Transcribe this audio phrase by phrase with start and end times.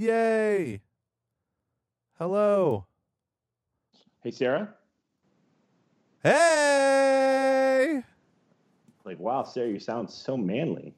[0.00, 0.82] Yay!
[2.18, 2.84] Hello.
[4.22, 4.74] Hey, Sarah.
[6.22, 8.02] Hey!
[9.06, 10.92] Like, wow, Sarah, you sound so manly.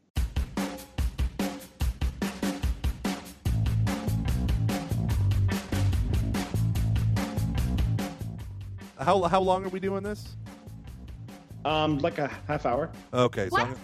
[8.99, 10.37] How how long are we doing this?
[11.65, 12.91] Um, like a half hour.
[13.13, 13.67] Okay, so What?
[13.67, 13.77] I'm-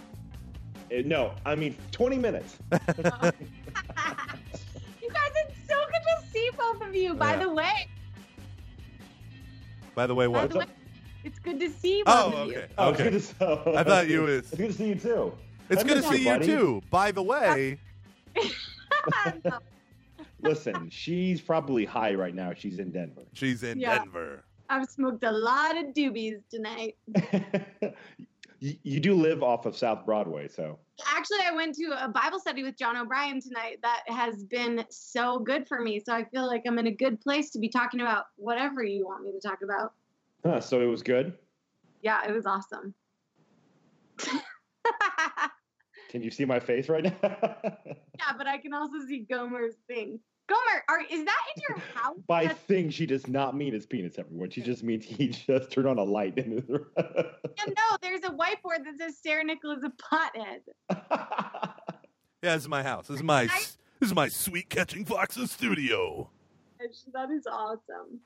[0.91, 2.57] Uh, no, I mean twenty minutes.
[6.73, 7.13] both of you.
[7.13, 7.39] By Yeah.
[7.43, 7.87] the way,
[9.93, 10.49] by the way, by what?
[10.51, 10.65] the way,
[11.23, 12.57] it's good to see both Oh, of you.
[12.57, 12.67] okay.
[12.77, 13.09] Oh, Okay.
[13.11, 15.33] good to- I thought you was- It's good to see you too.
[15.69, 16.45] It's I good to see you buddy.
[16.45, 16.81] too.
[16.91, 17.79] By the way,
[20.41, 22.53] Listen, she's probably high right now.
[22.53, 23.23] She's in Denver.
[23.33, 23.99] she's in Yeah.
[23.99, 24.43] Denver.
[24.69, 26.97] I've smoked a lot of doobies tonight.
[28.59, 30.77] you, you do live off of South Broadway, so
[31.07, 35.39] Actually, I went to a Bible study with John O'Brien tonight that has been so
[35.39, 36.01] good for me.
[36.05, 39.05] So I feel like I'm in a good place to be talking about whatever you
[39.05, 39.93] want me to talk about.
[40.45, 41.33] huh, so it was good.
[42.01, 42.93] Yeah, it was awesome.
[46.09, 47.15] Can you see my face right now?
[47.23, 50.19] yeah, but I can also see Gomer's thing.
[50.47, 52.17] Gomer, are, is that in your house?
[52.27, 54.49] By That's- thing, she does not mean his penis, everyone.
[54.51, 56.85] She just means he just turned on a light in his room.
[56.97, 59.91] Yeah, no, there's a whiteboard that says Sarah Nichols is a
[60.91, 61.71] pothead.
[62.43, 63.07] Yeah, this is my house.
[63.07, 66.29] This is my s- this is my sweet catching foxes studio.
[67.11, 68.19] That is awesome.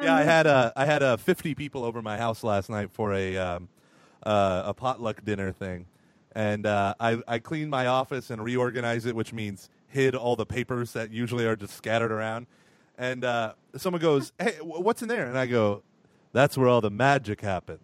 [0.00, 2.90] Yeah, I And had uh, I had uh, 50 people over my house last night
[2.90, 3.68] for a um,
[4.22, 5.84] uh, a potluck dinner thing,
[6.32, 10.46] and uh, I I cleaned my office and reorganized it, which means hid all the
[10.46, 12.46] papers that usually are just scattered around.
[12.96, 15.82] And uh, someone goes, "Hey, wh- what's in there?" And I go,
[16.32, 17.80] "That's where all the magic happens."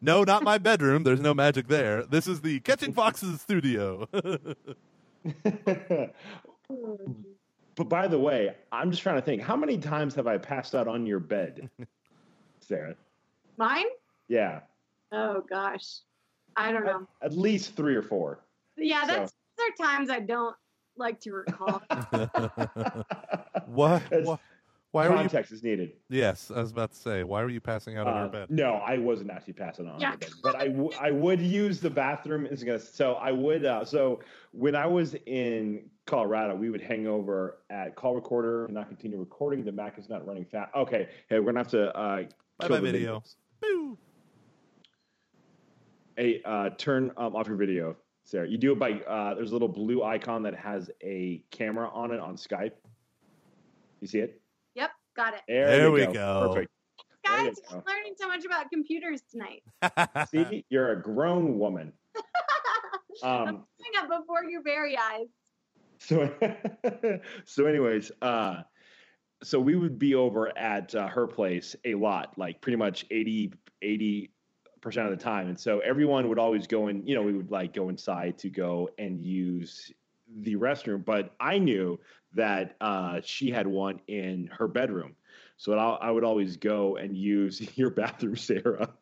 [0.00, 1.04] No, not my bedroom.
[1.04, 2.02] There's no magic there.
[2.04, 4.08] This is the Catching Foxes studio.
[7.74, 10.74] but by the way, I'm just trying to think how many times have I passed
[10.74, 11.70] out on your bed,
[12.60, 12.94] Sarah?
[13.56, 13.86] Mine?
[14.28, 14.60] Yeah,
[15.12, 15.98] Oh gosh,
[16.56, 17.06] I don't know.
[17.22, 18.40] at least three or four.
[18.76, 20.56] Yeah, so- that's there are times I don't
[20.96, 21.82] like to recall.
[23.66, 24.02] what?
[24.12, 24.38] It's- Why,
[24.90, 25.20] why were you?
[25.20, 25.92] Context is needed.
[26.10, 27.24] Yes, I was about to say.
[27.24, 28.50] Why were you passing out on Uh, your bed?
[28.50, 30.10] No, I wasn't actually passing on Yeah.
[30.10, 32.44] your bed, but I, w- I would use the bathroom.
[32.44, 34.20] Is gonna so I would uh, so
[34.50, 39.16] when I was in Colorado, we would hang over at call recorder and not continue
[39.18, 39.64] recording.
[39.64, 40.70] The Mac is not running fast.
[40.76, 42.28] Okay, hey, we're gonna have to uh, Bye
[42.60, 43.20] kill bye the video.
[43.20, 43.34] videos.
[43.62, 43.98] Boo.
[46.18, 48.48] Hey, uh, turn um, off your video, Sarah.
[48.48, 52.12] You do it by uh, there's a little blue icon that has a camera on
[52.12, 52.72] it on Skype.
[54.00, 54.40] You see it?
[54.74, 55.40] yep, got it.
[55.48, 56.48] There, There we go.
[56.52, 56.70] Perfect.
[57.24, 57.76] There you Guys, go.
[57.76, 59.62] I'm learning so much about computers tonight.
[60.30, 61.92] See, you're a grown woman.
[62.16, 62.22] I'm
[63.22, 63.46] Um,
[63.78, 65.26] doing it before your very eyes.
[65.98, 66.32] so,
[67.44, 68.62] so, anyways, uh,
[69.42, 73.52] so we would be over at uh, her place a lot, like pretty much 80,
[73.82, 74.32] 80
[74.82, 77.06] percent of the time, and so everyone would always go in.
[77.06, 79.90] You know, we would like go inside to go and use
[80.40, 81.98] the restroom, but I knew
[82.34, 85.16] that uh, she had one in her bedroom,
[85.56, 88.92] so I, I would always go and use your bathroom, Sarah,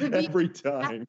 [0.00, 1.06] every time.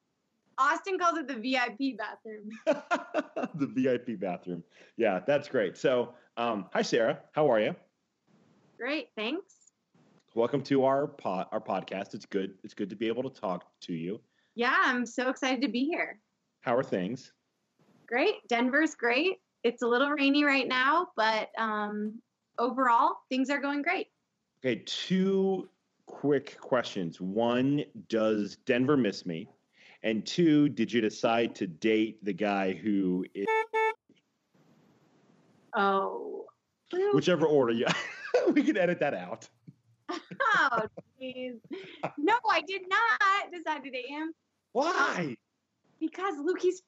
[0.58, 2.50] Austin calls it the VIP bathroom.
[3.54, 4.62] the VIP bathroom.
[4.98, 5.78] Yeah, that's great.
[5.78, 7.74] So, um, hi Sarah, how are you?
[8.78, 9.59] Great, thanks.
[10.36, 12.14] Welcome to our pod, our podcast.
[12.14, 12.54] It's good.
[12.62, 14.20] It's good to be able to talk to you.
[14.54, 16.20] Yeah, I'm so excited to be here.
[16.60, 17.32] How are things?
[18.06, 18.34] Great.
[18.48, 19.38] Denver's great.
[19.64, 22.20] It's a little rainy right now, but um,
[22.60, 24.06] overall, things are going great.
[24.64, 25.68] Okay, two
[26.06, 27.20] quick questions.
[27.20, 29.48] One, does Denver miss me?
[30.04, 33.46] And two, did you decide to date the guy who is
[35.74, 36.44] Oh.
[37.12, 37.86] Whichever order you
[38.52, 39.48] we can edit that out.
[40.42, 40.82] Oh,
[41.20, 41.58] jeez.
[42.18, 44.32] No, I did not decide to date him
[44.72, 45.16] Why?
[45.18, 45.36] Um,
[46.00, 46.82] because Lukey's.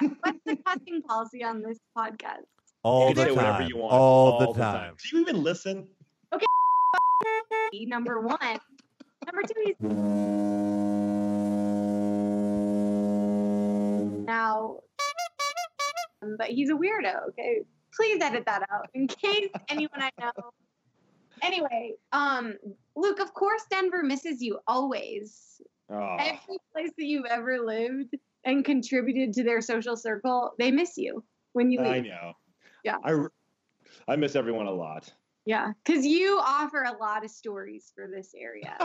[0.00, 2.46] Uh, what's the cussing policy on this podcast?
[2.82, 3.68] all You the say whatever time.
[3.68, 3.92] you want.
[3.92, 4.94] All, the time.
[5.02, 5.86] Do you even listen?
[6.34, 6.46] Okay.
[7.86, 8.38] number one.
[9.26, 9.76] Number two, he's
[14.26, 14.80] now,
[16.22, 17.28] um, but he's a weirdo.
[17.28, 17.60] Okay,
[17.94, 20.32] please edit that out in case anyone I know.
[21.42, 22.54] Anyway, um,
[22.96, 25.60] Luke, of course Denver misses you always.
[25.90, 30.96] Oh, Every place that you've ever lived and contributed to their social circle, they miss
[30.96, 31.22] you
[31.52, 31.92] when you leave.
[31.92, 32.32] I know.
[32.84, 32.96] Yeah.
[33.04, 33.26] I,
[34.08, 35.12] I miss everyone a lot.
[35.44, 38.76] Yeah, because you offer a lot of stories for this area.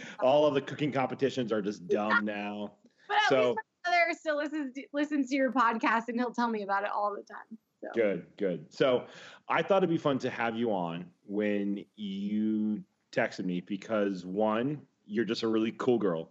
[0.20, 2.72] All of the cooking competitions are just dumb now.
[3.08, 6.48] but at So- least my brother still listens listens to your podcast, and he'll tell
[6.48, 7.58] me about it all the time.
[7.82, 7.88] So.
[7.94, 8.66] Good, good.
[8.72, 9.04] So
[9.48, 14.80] I thought it'd be fun to have you on when you texted me because one,
[15.06, 16.30] you're just a really cool girl.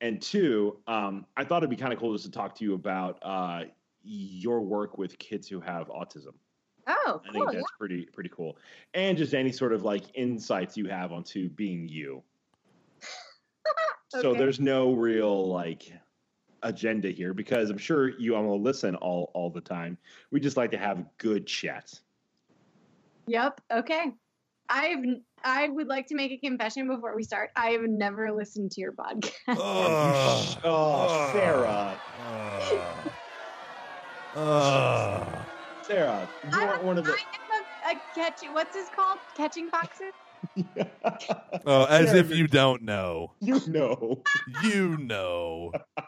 [0.00, 2.74] And two, um, I thought it'd be kind of cool just to talk to you
[2.74, 3.64] about uh,
[4.02, 6.34] your work with kids who have autism.
[6.86, 7.46] Oh, I cool.
[7.46, 8.56] think that's pretty pretty cool.
[8.94, 12.22] And just any sort of like insights you have onto being you.
[14.10, 15.92] So there's no real like
[16.62, 19.98] agenda here because I'm sure you all will listen all all the time.
[20.30, 22.02] We just like to have good chats.
[23.26, 23.60] Yep.
[23.72, 24.12] Okay.
[24.68, 25.04] I've
[25.44, 27.50] I would like to make a confession before we start.
[27.56, 29.32] I have never listened to your podcast.
[29.48, 30.58] Ugh.
[30.64, 32.00] Oh, Sarah.
[32.26, 33.12] Ugh.
[34.36, 35.38] Ugh.
[35.82, 38.42] Sarah, you I'm aren't one of the I am a, a catch.
[38.52, 39.18] What's this called?
[39.34, 40.12] Catching foxes.
[41.66, 43.32] Oh, as Sarah, if you don't know.
[43.40, 44.22] you know.
[44.62, 45.72] You know.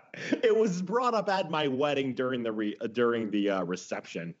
[0.42, 4.34] it was brought up at my wedding during the re, uh, during the uh, reception.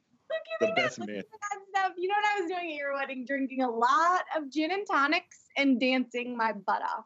[0.60, 1.22] Look, The best man.
[1.70, 1.92] stuff?
[1.96, 3.24] You know what I was doing at your wedding?
[3.26, 7.04] Drinking a lot of gin and tonics and dancing my butt off.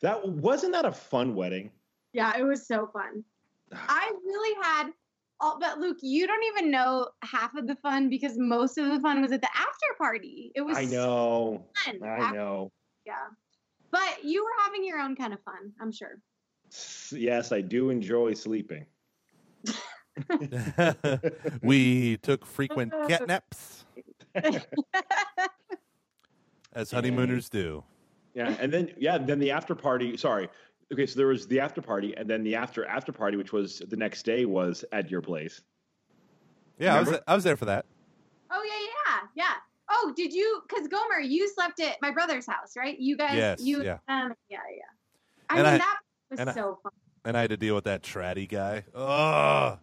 [0.00, 1.70] That wasn't that a fun wedding?
[2.12, 3.24] Yeah, it was so fun.
[3.72, 4.90] I really had
[5.40, 9.00] all, but Luke, you don't even know half of the fun because most of the
[9.00, 10.52] fun was at the after party.
[10.54, 11.64] It was I know.
[11.84, 12.00] fun.
[12.02, 12.72] I After- know.
[13.06, 13.14] Yeah.
[13.90, 16.18] But you were having your own kind of fun, I'm sure.
[16.74, 18.84] S- Yes, I do enjoy sleeping.
[21.62, 23.84] we took frequent cat naps,
[26.72, 27.82] as honeymooners do.
[28.34, 30.16] Yeah, and then yeah, then the after party.
[30.16, 30.48] Sorry.
[30.92, 33.78] Okay, so there was the after party, and then the after after party, which was
[33.88, 35.62] the next day, was at your place.
[36.78, 37.86] Yeah, I was I was there for that.
[38.50, 38.86] Oh yeah,
[39.36, 39.54] yeah, yeah.
[39.90, 40.62] Oh, did you?
[40.68, 42.98] Because Gomer, you slept at my brother's house, right?
[42.98, 43.98] You guys, Yes, you, yeah.
[44.08, 44.82] um, yeah, yeah.
[45.50, 45.98] I And mean, I- that
[46.34, 46.76] was and I- fun.
[47.24, 48.84] and I had to deal with that tratty guy.
[48.94, 49.78] Ugh.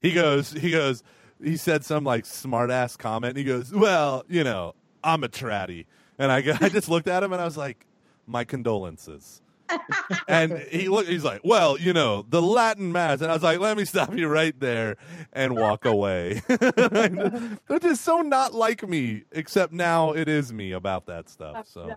[0.00, 1.02] he goes, he goes,
[1.42, 3.36] he said some like smart ass comment.
[3.36, 5.86] And he goes, well, you know, I'm a tratty,
[6.18, 7.86] and I go, I just looked at him and I was like,
[8.26, 9.40] my condolences.
[10.28, 13.60] and he look, he's like, well, you know, the Latin mass, and I was like,
[13.60, 14.96] let me stop you right there
[15.32, 16.42] and walk away.
[16.48, 21.68] They're just so not like me, except now it is me about that stuff.
[21.68, 21.94] So.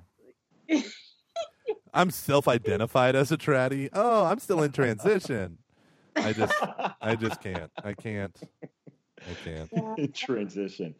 [1.93, 3.89] I'm self-identified as a tratty.
[3.93, 5.57] Oh, I'm still in transition.
[6.15, 6.53] I just,
[7.01, 7.71] I just can't.
[7.83, 8.37] I can't.
[8.61, 10.13] I can't.
[10.15, 10.95] Transition.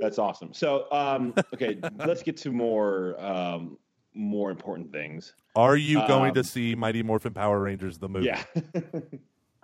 [0.00, 0.52] That's awesome.
[0.52, 3.78] So, um, okay, let's get to more um,
[4.14, 5.34] more important things.
[5.54, 8.26] Are you going to Um, see Mighty Morphin Power Rangers the movie?
[8.26, 8.42] Yeah.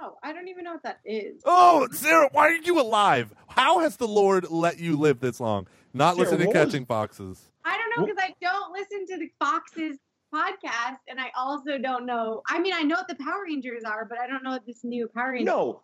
[0.04, 1.42] Oh, I don't even know what that is.
[1.44, 3.32] Oh, Sarah, why are you alive?
[3.46, 5.68] How has the Lord let you live this long?
[5.94, 7.40] Not Sarah, listening to what was- Catching Foxes.
[7.64, 9.98] I don't know because I don't listen to the Foxes
[10.32, 12.42] podcast, and I also don't know.
[12.48, 14.84] I mean, I know what the Power Rangers are, but I don't know what this
[14.84, 15.46] new Power Rangers.
[15.46, 15.82] no,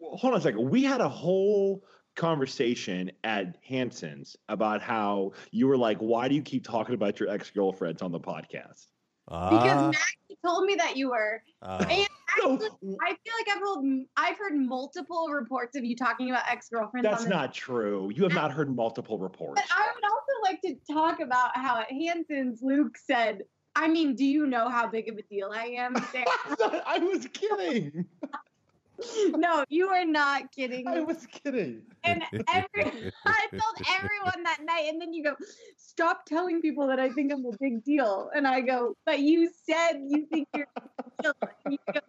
[0.00, 0.68] hold on a second.
[0.68, 1.82] We had a whole
[2.14, 7.28] conversation at Hanson's about how you were like, "Why do you keep talking about your
[7.28, 8.88] ex girlfriends on the podcast?"
[9.28, 11.42] because Ah, Maggie told me that you were.
[11.62, 11.78] ah.
[11.88, 12.06] And
[12.42, 16.42] No, actually, I feel like I've heard I've heard multiple reports of you talking about
[16.50, 17.06] ex girlfriends.
[17.08, 18.10] that's not true.
[18.14, 19.60] You have not heard multiple reports.
[19.62, 23.42] But I would also like to talk about how at Hanson's, Luke said,
[23.74, 25.94] "I mean, do you know how big of a deal I am?"
[26.86, 28.06] I was kidding.
[29.36, 30.86] no, you are not kidding.
[30.86, 31.82] I was kidding.
[32.04, 35.36] and every I told everyone that night, and then you go,
[35.76, 39.50] "Stop telling people that I think I'm a big deal." And I go, "But you
[39.66, 41.32] said you think you're a big deal."
[41.70, 42.00] You go,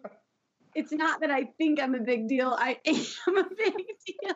[0.74, 2.56] it's not that I think I'm a big deal.
[2.58, 3.74] I am a big
[4.06, 4.34] deal.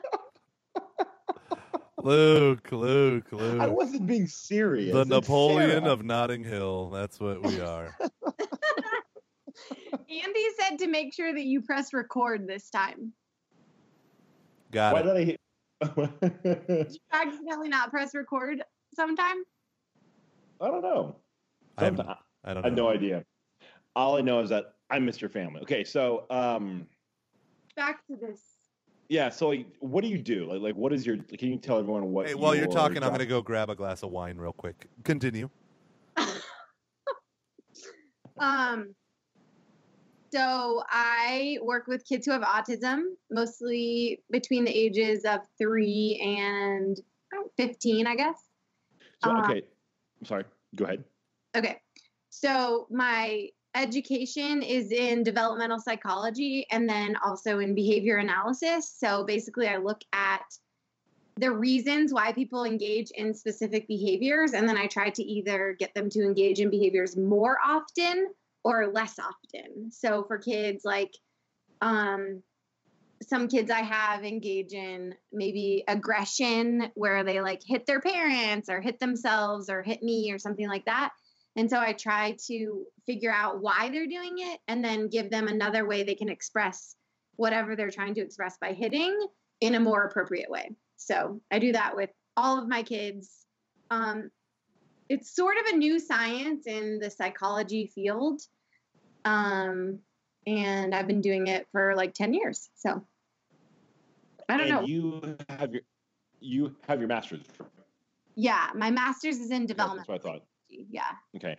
[2.02, 4.92] Luke, Luke, I wasn't being serious.
[4.94, 5.90] The It's Napoleon Sarah.
[5.92, 6.90] of Notting Hill.
[6.90, 7.96] That's what we are.
[10.10, 13.12] Andy said to make sure that you press record this time.
[14.70, 15.02] Got Why it.
[15.04, 15.24] did I?
[15.24, 15.40] hit-
[15.80, 18.62] Did you accidentally not press record
[18.94, 19.36] sometime?
[20.60, 21.16] I don't know.
[21.76, 22.00] I have,
[22.44, 23.24] I don't I have no idea.
[23.96, 25.60] All I know is that I missed your family.
[25.62, 26.86] Okay, so um,
[27.76, 28.40] Back to this.
[29.08, 29.28] Yeah.
[29.30, 30.46] So like, what do you do?
[30.50, 31.16] Like, like what is your?
[31.16, 32.26] Can you tell everyone what?
[32.26, 34.52] Hey, while you're your talking, I'm going to go grab a glass of wine real
[34.52, 34.86] quick.
[35.04, 35.48] Continue.
[38.40, 38.94] Um,
[40.32, 47.00] so I work with kids who have autism, mostly between the ages of three and
[47.56, 48.36] 15, I guess.
[49.24, 49.62] So, okay,
[50.20, 50.44] I'm sorry.
[50.76, 51.04] Go ahead.
[51.56, 51.80] Okay.
[52.30, 58.94] So my education is in developmental psychology and then also in behavior analysis.
[58.98, 60.44] So basically, I look at
[61.36, 65.94] the reasons why people engage in specific behaviors, and then I try to either get
[65.94, 68.28] them to engage in behaviors more often
[68.64, 69.90] or less often.
[69.92, 71.12] So for kids, like,
[71.80, 72.42] um,
[73.22, 78.80] some kids I have engage in maybe aggression where they like hit their parents or
[78.80, 81.10] hit themselves or hit me or something like that.
[81.58, 85.48] And so I try to figure out why they're doing it and then give them
[85.48, 86.94] another way they can express
[87.34, 89.26] whatever they're trying to express by hitting
[89.60, 90.70] in a more appropriate way.
[90.98, 93.44] So I do that with all of my kids.
[93.90, 94.30] Um,
[95.08, 98.40] it's sort of a new science in the psychology field.
[99.24, 99.98] Um,
[100.46, 102.70] and I've been doing it for like 10 years.
[102.76, 103.04] So
[104.48, 104.82] I don't and know.
[104.82, 105.82] You have your
[106.38, 107.42] you have your master's.
[108.36, 110.06] Yeah, my master's is in development.
[110.06, 110.47] That's what I thought.
[110.90, 111.02] Yeah.
[111.36, 111.56] Okay.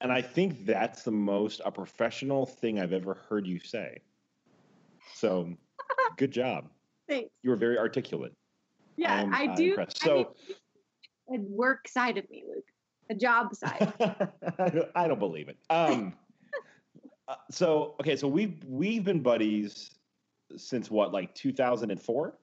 [0.00, 3.98] And I think that's the most a professional thing I've ever heard you say.
[5.14, 5.48] So
[6.16, 6.68] good job.
[7.08, 7.30] Thanks.
[7.42, 8.32] You were very articulate.
[8.96, 9.70] Yeah, I'm, I uh, do.
[9.70, 9.98] impressed.
[10.02, 10.34] I So
[11.28, 12.64] mean, a work side of me, Luke,
[13.10, 13.92] a job side.
[14.58, 15.58] I, don't, I don't believe it.
[15.70, 16.14] Um,
[17.28, 19.90] uh, so okay, so we've we've been buddies
[20.56, 22.34] since what, like 2004,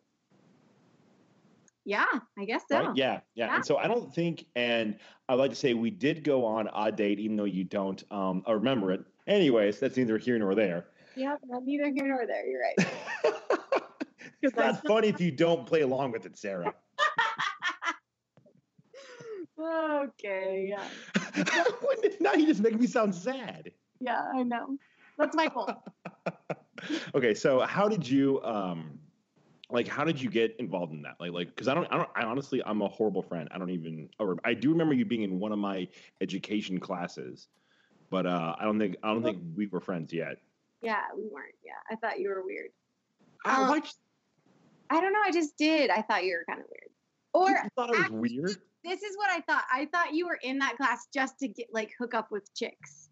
[1.89, 2.05] yeah,
[2.37, 2.77] I guess so.
[2.77, 2.95] right?
[2.95, 3.55] Yeah, yeah, Yeah.
[3.55, 4.95] And so I don't think, and
[5.27, 8.43] I'd like to say we did go on odd date, even though you don't um,
[8.47, 9.03] remember it.
[9.25, 10.85] Anyways, that's neither here nor there.
[11.41, 12.47] Well, neither here nor there.
[12.47, 12.87] You're right.
[14.43, 16.75] it's not funny if you don't play along with it, Sarah.
[19.59, 20.69] okay.
[20.69, 21.43] Yeah.
[22.19, 23.71] now you just make me sound sad.
[23.99, 24.77] Yeah, I know.
[25.17, 25.75] That's my fault.
[27.15, 28.98] okay, so how did you um
[29.71, 31.15] like how did you get involved in that?
[31.19, 33.47] Like like cuz I don't I don't I honestly I'm a horrible friend.
[33.51, 35.87] I don't even or I do remember you being in one of my
[36.21, 37.47] education classes.
[38.09, 40.37] But uh I don't think I don't think we were friends yet.
[40.81, 41.55] Yeah, we weren't.
[41.63, 42.69] Yeah, I thought you were weird.
[43.45, 43.95] I Um, liked
[44.89, 45.21] I don't know.
[45.23, 45.91] I just did.
[45.91, 46.89] I thought you were kind of weird.
[47.33, 48.55] Or you thought it was weird.
[48.83, 49.65] this is what I thought.
[49.71, 53.09] I thought you were in that class just to get like hook up with chicks.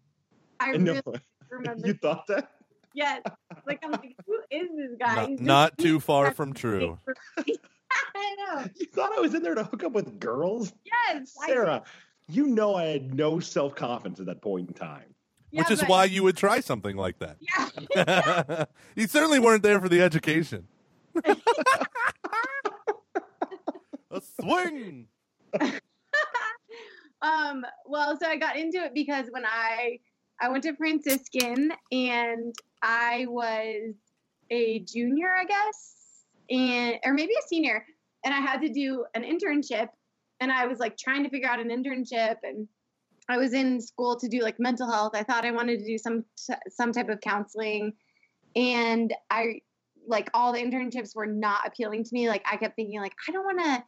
[0.58, 1.86] I No, really remember.
[1.86, 2.50] you thought that?
[2.94, 3.22] Yes.
[3.66, 5.14] Like I'm like, who is this guy?
[5.16, 6.98] Not, He's not just too far from true.
[7.38, 8.64] I know.
[8.76, 10.72] You thought I was in there to hook up with girls?
[10.84, 11.34] Yes.
[11.42, 11.82] I- Sarah,
[12.28, 15.14] you know I had no self-confidence at that point in time.
[15.50, 17.36] yeah, Which is but- why you would try something like that.
[17.94, 18.64] Yeah.
[18.96, 20.66] you certainly weren't there for the education.
[24.10, 25.06] A swing.
[27.22, 27.64] um.
[27.86, 29.98] Well, so I got into it because when I
[30.40, 33.94] I went to Franciscan and I was
[34.50, 37.84] a junior, I guess, and or maybe a senior,
[38.24, 39.88] and I had to do an internship,
[40.40, 42.68] and I was like trying to figure out an internship, and
[43.28, 45.12] I was in school to do like mental health.
[45.14, 46.24] I thought I wanted to do some
[46.68, 47.92] some type of counseling,
[48.56, 49.60] and I
[50.06, 52.28] like all the internships were not appealing to me.
[52.28, 53.84] Like I kept thinking like I don't want to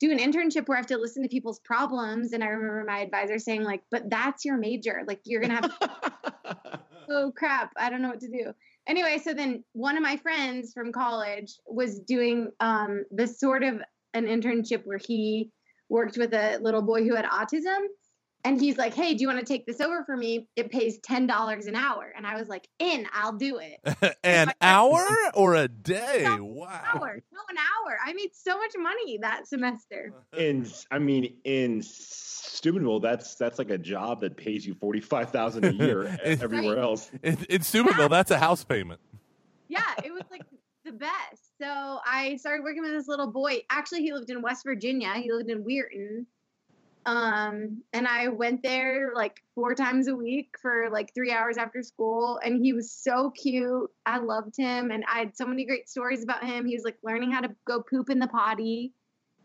[0.00, 2.32] do an internship where I have to listen to people's problems.
[2.32, 5.02] And I remember my advisor saying like, but that's your major.
[5.06, 5.72] Like you're gonna have
[7.08, 8.52] oh crap, I don't know what to do.
[8.86, 13.80] Anyway, so then one of my friends from college was doing um, this sort of
[14.12, 15.50] an internship where he
[15.88, 17.78] worked with a little boy who had autism.
[18.46, 20.48] And he's like, hey, do you want to take this over for me?
[20.54, 22.12] It pays $10 an hour.
[22.14, 24.16] And I was like, in, I'll do it.
[24.24, 26.26] An hour or a day?
[26.28, 26.68] Wow.
[26.94, 27.96] Hour, no, an hour.
[28.04, 30.12] I made so much money that semester.
[30.36, 35.30] in I mean in Steubenville, that's that's like a job that pays you forty five
[35.30, 37.10] thousand a year everywhere else.
[37.22, 39.00] In, in Steubenville, that's a house payment.
[39.68, 40.42] yeah, it was like
[40.84, 41.58] the best.
[41.60, 43.62] So I started working with this little boy.
[43.70, 45.12] Actually, he lived in West Virginia.
[45.14, 46.26] He lived in Weirton.
[47.06, 51.82] Um, and I went there like four times a week for like three hours after
[51.82, 52.40] school.
[52.42, 53.90] And he was so cute.
[54.06, 54.90] I loved him.
[54.90, 56.64] And I had so many great stories about him.
[56.64, 58.92] He was like learning how to go poop in the potty.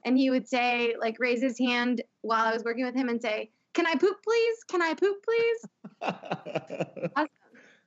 [0.05, 3.21] And he would say, like, raise his hand while I was working with him and
[3.21, 4.63] say, Can I poop, please?
[4.69, 5.65] Can I poop, please?
[7.17, 7.27] awesome.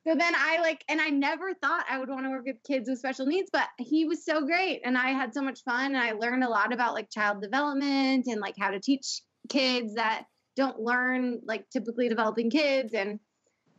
[0.07, 2.89] So then I like, and I never thought I would want to work with kids
[2.91, 4.83] with special needs, but he was so great.
[4.85, 5.95] And I had so much fun.
[5.95, 9.95] And I learned a lot about like child development and like how to teach kids
[9.95, 10.25] that
[10.57, 12.95] don't learn like typically developing kids.
[12.95, 13.19] And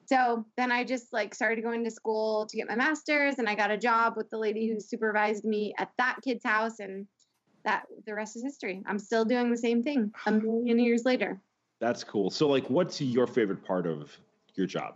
[0.05, 3.55] so then I just like started going to school to get my master's and I
[3.55, 6.79] got a job with the lady who supervised me at that kid's house.
[6.79, 7.07] And
[7.63, 8.83] that the rest is history.
[8.85, 11.39] I'm still doing the same thing a million years later.
[11.79, 12.29] That's cool.
[12.29, 14.17] So like what's your favorite part of
[14.55, 14.95] your job?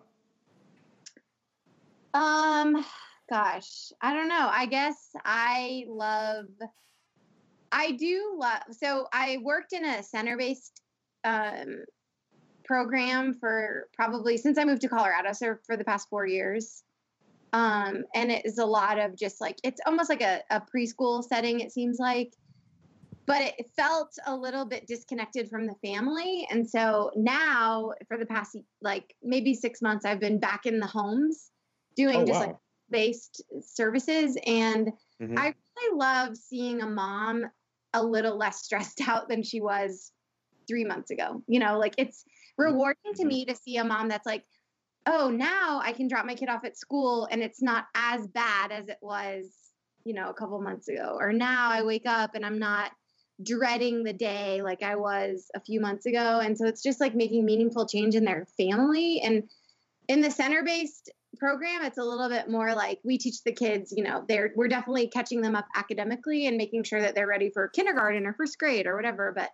[2.14, 2.86] Um,
[3.30, 4.50] gosh, I don't know.
[4.52, 6.46] I guess I love.
[7.72, 8.62] I do love.
[8.72, 10.82] So I worked in a center-based
[11.24, 11.84] um,
[12.66, 15.34] program for probably since I moved to Colorado.
[15.34, 16.84] So for the past four years,
[17.54, 21.24] um, and it is a lot of just like it's almost like a, a preschool
[21.24, 21.60] setting.
[21.60, 22.34] It seems like.
[23.26, 26.48] But it felt a little bit disconnected from the family.
[26.50, 30.88] And so now, for the past like maybe six months, I've been back in the
[30.88, 31.52] homes
[31.98, 32.48] doing Oh just wow.
[32.48, 32.56] like
[32.90, 35.38] based services and Mhm.
[35.38, 37.46] I really love seeing a mom
[37.94, 40.12] a little less stressed out than she was
[40.68, 41.44] three months ago.
[41.48, 42.26] You know, like it's
[42.58, 43.28] rewarding to Mhm.
[43.28, 44.46] me to see a mom that's like,
[45.06, 48.72] oh, now I can drop my kid off at school and it's not as bad
[48.72, 49.72] as it was,
[50.06, 51.18] you know, a couple months ago.
[51.20, 52.92] Or now I wake up and I'm not
[53.44, 56.40] dreading the day like I was a few months ago.
[56.40, 59.22] And so it's just like making meaningful change in their family.
[59.22, 59.50] And
[60.08, 63.94] in the center based program, it's a little bit more like we teach the kids,
[63.96, 67.50] you know, they're we're definitely catching them up academically and making sure that they're ready
[67.50, 69.32] for kindergarten or first grade or whatever.
[69.36, 69.52] But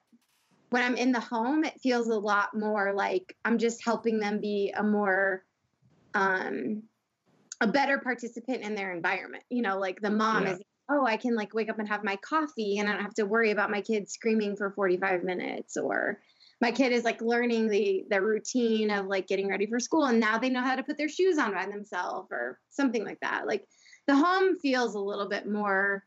[0.69, 4.39] when I'm in the home, it feels a lot more like I'm just helping them
[4.39, 5.43] be a more
[6.13, 6.83] um
[7.61, 9.43] a better participant in their environment.
[9.49, 10.53] You know, like the mom Yeah.
[10.53, 13.13] is oh, I can like wake up and have my coffee and I don't have
[13.15, 16.19] to worry about my kids screaming for 45 minutes or
[16.63, 20.17] my kid is like learning the the routine of like getting ready for school and
[20.17, 23.45] now they know how to put their shoes on by themselves or something like that.
[23.45, 23.67] Like
[24.07, 26.05] the home feels a little bit more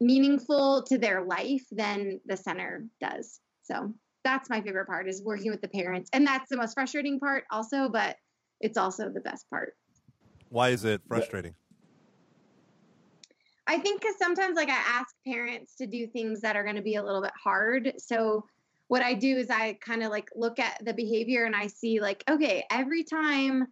[0.00, 3.40] meaningful to their life than the center does.
[3.64, 3.92] So
[4.24, 6.08] that's my favorite part is working with the parents.
[6.14, 8.16] And that's the most frustrating part also, but
[8.62, 9.74] it's also the best part.
[10.48, 11.54] Why is it frustrating?
[13.66, 16.82] I think because sometimes like I ask parents to do things that are going to
[16.82, 17.92] be a little bit hard.
[17.98, 18.46] So
[18.92, 21.98] what I do is I kind of like look at the behavior and I see
[21.98, 23.66] like, okay, every time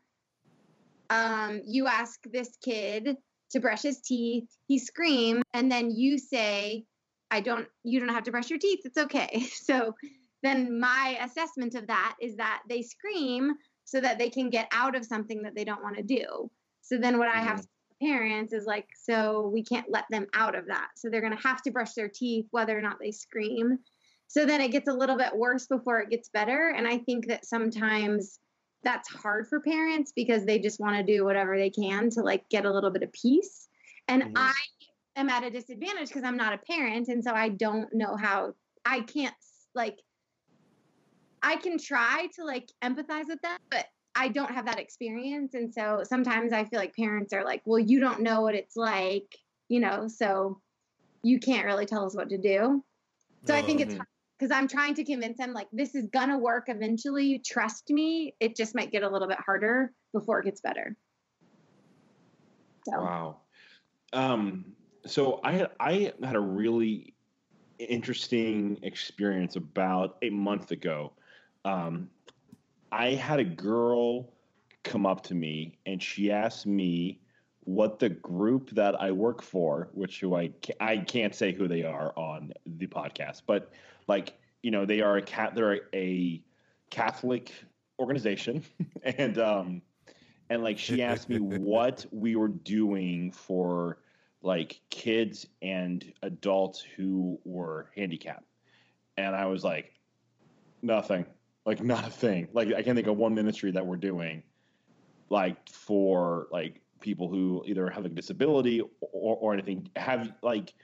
[1.11, 3.19] um, you ask this kid
[3.51, 6.87] to brush his teeth, he screams, and then you say,
[7.31, 8.81] I don't, you don't have to brush your teeth.
[8.85, 9.45] It's okay.
[9.53, 9.95] So
[10.43, 13.53] then my assessment of that is that they scream
[13.85, 16.51] so that they can get out of something that they don't want to do.
[16.81, 17.61] So then what I have Mhm.
[17.61, 17.69] to
[18.01, 20.89] tell parents is like, so we can't let them out of that.
[20.97, 23.81] So they're going to have to brush their teeth whether or not they scream.
[24.31, 26.73] So then it gets a little bit worse before it gets better.
[26.77, 28.39] And I think that sometimes
[28.85, 32.49] that's hard for parents because they just want to do whatever they can to like
[32.49, 33.67] get a little bit of peace.
[34.07, 34.33] And Mhm.
[34.37, 34.53] I
[35.17, 37.09] am at a disadvantage because I'm not a parent.
[37.09, 39.35] And so I don't know how I can't
[39.75, 39.99] like,
[41.43, 45.55] I can try to like empathize with them, but I don't have that experience.
[45.55, 48.77] And so sometimes I feel like parents are like, well, you don't know what it's
[48.77, 49.37] like,
[49.69, 50.61] you know, so
[51.25, 52.85] you can't really tell us what to do.
[53.47, 54.07] So I think it's Mhm.
[54.41, 57.43] Because I'm trying to convince them like this is gonna work eventually.
[57.45, 58.35] Trust me.
[58.41, 60.97] It just might get a little bit harder before it gets better.
[62.89, 63.37] So Wow.
[64.15, 64.65] Um,
[65.07, 67.15] so I had I had a really
[67.79, 71.13] interesting experience about a month ago.
[71.67, 72.09] Um,
[72.91, 74.33] I had a girl
[74.83, 77.21] come up to me and she asked me
[77.65, 80.51] what the group that I work for, which who I
[80.81, 83.71] I can't say who they are on the podcast, but
[84.11, 86.43] like you know they are a cat they're a
[86.91, 87.53] Catholic
[87.99, 88.65] organization.
[89.03, 89.83] And um
[90.51, 93.99] and like she asked me what we were doing for
[94.43, 98.45] like kids and adults who were handicapped.
[99.17, 99.95] And i was like
[100.83, 101.25] nothing.
[101.65, 102.49] Like not a thing.
[102.53, 104.43] Like i can't think of one ministry that we're doing
[105.31, 109.89] like for like people who either have a disability or, or anything.
[109.97, 110.75] Have like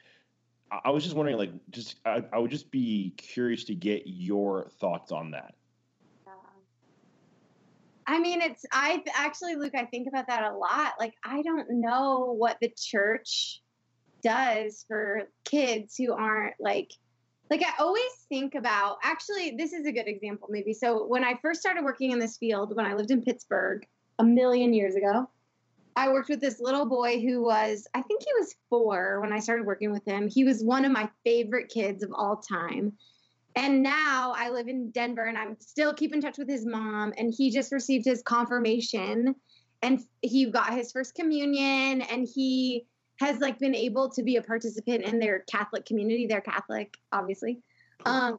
[0.84, 4.70] I- was just wondering like just I, I would just be curious to get your
[4.78, 5.54] thoughts on that
[8.06, 9.74] I mean, it's I actually, Luke.
[9.74, 10.92] I think about that a lot.
[10.98, 13.60] Like, I don't know what the church
[14.22, 16.92] does for kids who aren't like,
[17.50, 18.98] like I always think about.
[19.02, 20.72] Actually, this is a good example, maybe.
[20.72, 23.84] So when I first started working in this field, when I lived in Pittsburgh
[24.20, 25.28] a million years ago,
[25.96, 29.38] I worked with this little boy who was, I think he was four when I
[29.38, 30.28] started working with him.
[30.28, 32.92] He was one of my favorite kids of all time.
[33.56, 37.14] And now I live in Denver and I'm still keep in touch with his mom
[37.16, 39.34] and he just received his confirmation
[39.80, 42.86] and he got his first communion and he
[43.18, 46.26] has like been able to be a participant in their Catholic community.
[46.26, 47.62] They're Catholic, obviously.
[48.04, 48.38] Um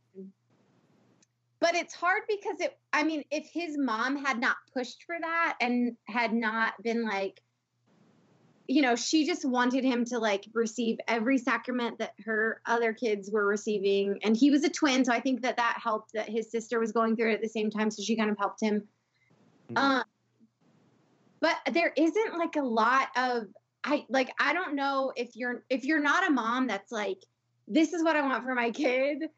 [1.59, 5.57] but it's hard because it I mean, if his mom had not pushed for that
[5.59, 7.41] and had not been like
[8.67, 13.31] you know, she just wanted him to like receive every sacrament that her other kids
[13.31, 14.19] were receiving.
[14.23, 16.91] And he was a twin, so I think that that helped that his sister was
[16.91, 18.87] going through it at the same time, so she kind of helped him.
[19.69, 19.77] Mhm.
[19.77, 20.03] Um,
[21.39, 23.47] but there isn't like a lot of
[23.83, 27.23] I like I don't know if you're if you're not a mom that's like
[27.67, 29.29] this is what I want for my kid.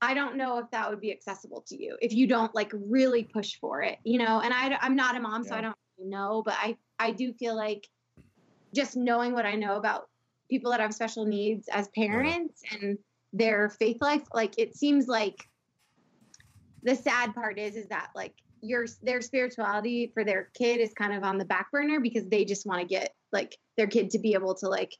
[0.00, 3.24] I don't know if that would be accessible to you if you don't like really
[3.24, 4.40] push for it, you know.
[4.40, 7.32] And I, I'm not a mom, so I don't really know, but I I do
[7.32, 7.88] feel like
[8.74, 10.08] just knowing what I know about
[10.50, 12.98] people that have special needs as parents and
[13.32, 15.48] their faith life, like it seems like
[16.82, 21.12] the sad part is is that like your their spirituality for their kid is kind
[21.14, 24.18] of on the back burner because they just want to get like their kid to
[24.18, 24.92] be able to like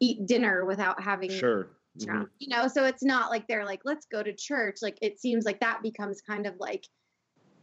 [0.00, 1.68] eat dinner without having Sure.
[1.98, 2.28] Mhm.
[2.38, 5.46] you know so it's not like they're like let's go to church like it seems
[5.46, 6.84] like that becomes kind of like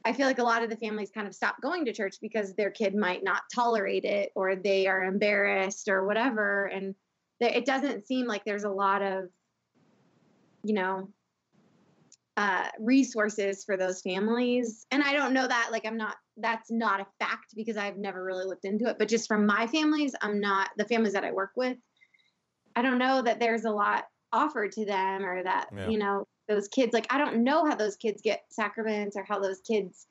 [0.05, 2.53] i feel like a lot of the families kind of stop going to church because
[2.55, 6.65] their kid might not tolerate it or they are embarrassed or whatever.
[6.65, 6.95] And
[7.39, 9.29] it doesn't seem like there's a lot of
[10.63, 11.09] you know
[12.37, 14.85] uh resources for those families.
[14.91, 18.23] And i don't know that like i'm not that's not a fact because i've never
[18.23, 18.97] really looked into it.
[18.97, 21.77] But just from my families i'm not the families that i work with
[22.75, 25.89] i don't know that there's a lot offered to them or that Yeah.
[25.89, 29.39] you know those kids like i don't know how those kids get sacraments or how
[29.39, 30.07] those kids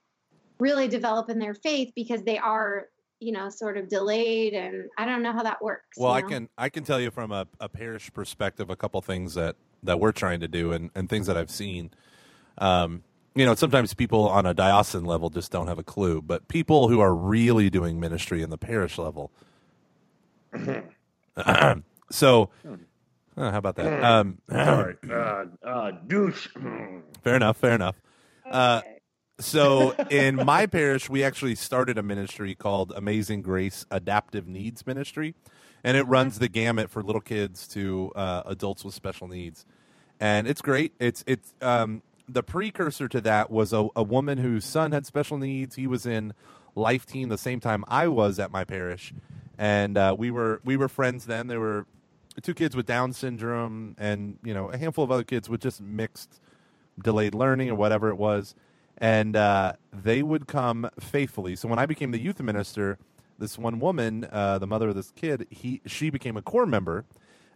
[0.59, 2.87] really develop in their faith because they are
[3.21, 6.29] you know sort of delayed and i don't know how that works Well, you I
[6.29, 10.01] can I can tell you from a, a parish perspective a couple things that that
[10.01, 11.91] we're trying to do and, and things that I've seen.
[12.59, 13.03] Um,
[13.35, 16.89] you know, sometimes people on a diocesan level just don't have a clue, but people
[16.89, 19.31] who are really doing ministry in the parish level.
[22.11, 22.51] so,
[23.37, 24.03] uh, how about that?
[24.05, 24.97] Um, Sorry.
[25.11, 26.49] Uh, uh, douche.
[27.23, 27.57] fair enough.
[27.57, 27.97] Fair enough.
[28.49, 28.81] Uh,
[29.41, 35.35] so in my parish we actually started a ministry called amazing grace adaptive needs ministry
[35.83, 39.65] and it runs the gamut for little kids to uh, adults with special needs
[40.21, 44.65] and it's great it's it's um, the precursor to that was a, a woman whose
[44.65, 46.35] son had special needs he was in
[46.77, 49.13] Life Teen the same time i was at my parish
[49.59, 51.87] and uh, we were we were friends then They were
[52.41, 55.81] two kids with down syndrome and you know a handful of other kids with just
[55.81, 56.41] mixed
[57.01, 58.55] delayed learning or whatever it was.
[58.99, 61.57] And uh, they would come faithfully.
[61.57, 62.99] So when I became the youth minister,
[63.39, 67.05] this one woman, uh, the mother of this kid, he she became a core member,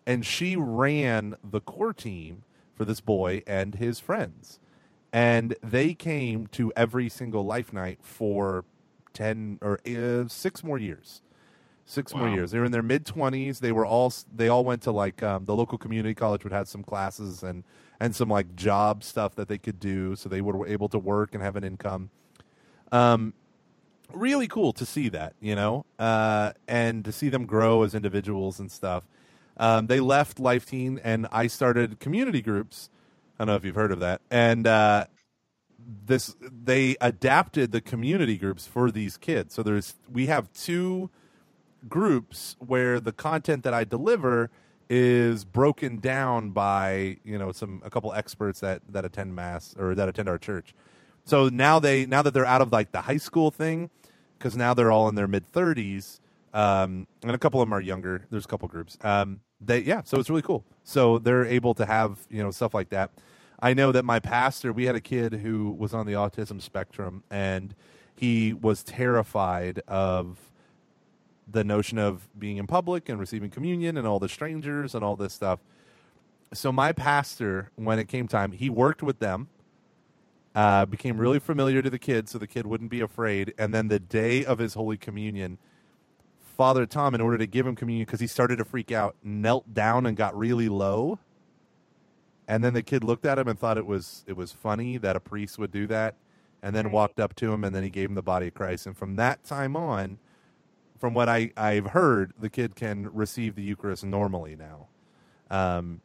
[0.06, 2.42] and she ran the core team
[2.74, 4.58] for this boy and his friends.
[5.12, 8.64] And they came to every single life night for
[9.12, 11.22] ten or uh, six more years
[11.86, 12.50] six more years.
[12.50, 13.60] They were in their mid twenties.
[13.60, 16.68] They were all they all went to like um, the local community college would have
[16.68, 17.64] some classes and
[17.98, 21.32] and some like job stuff that they could do, so they were able to work
[21.32, 22.10] and have an income.
[22.92, 23.32] Um,
[24.12, 28.60] really cool to see that, you know, uh, and to see them grow as individuals
[28.60, 29.04] and stuff.
[29.56, 32.90] Um, they left Life Teen, and I started community groups.
[33.38, 35.06] I don't know if you've heard of that, and uh,
[35.78, 39.54] this they adapted the community groups for these kids.
[39.54, 41.10] So there's we have two
[41.88, 44.50] groups where the content that I deliver
[44.88, 49.94] is broken down by you know some a couple experts that that attend mass or
[49.94, 50.74] that attend our church.
[51.24, 53.90] So now they now that they're out of like the high school thing,
[54.38, 56.20] because now they're all in their mid thirties,
[56.54, 58.26] um, and a couple of them are younger.
[58.30, 58.96] There's a couple groups.
[59.02, 60.64] Um, they yeah, so it's really cool.
[60.84, 63.10] So they're able to have you know stuff like that.
[63.58, 67.24] I know that my pastor, we had a kid who was on the autism spectrum,
[67.30, 67.74] and
[68.14, 70.38] he was terrified of
[71.46, 75.16] the notion of being in public and receiving communion and all the strangers and all
[75.16, 75.60] this stuff.
[76.52, 79.48] So my pastor, when it came time, he worked with them,
[80.54, 83.52] uh, became really familiar to the kid, so the kid wouldn't be afraid.
[83.58, 85.58] And then the day of his Holy Communion,
[86.56, 89.74] Father Tom, in order to give him communion, because he started to freak out, knelt
[89.74, 91.18] down and got really low.
[92.48, 95.16] And then the kid looked at him and thought it was it was funny that
[95.16, 96.14] a priest would do that,
[96.62, 98.86] and then walked up to him and then he gave him the body of Christ.
[98.86, 100.18] And from that time on,
[100.98, 104.88] from what I, I've heard, the kid can receive the Eucharist normally now.
[105.50, 106.00] Um,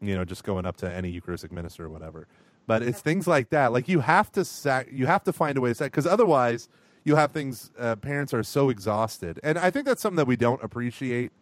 [0.00, 2.26] you know, just going up to any Eucharistic minister or whatever.
[2.66, 3.72] But it's things like that.
[3.72, 6.68] Like you have to sac- you have to find a way to sac because otherwise
[7.04, 7.70] you have things.
[7.78, 11.32] Uh, parents are so exhausted, and I think that's something that we don't appreciate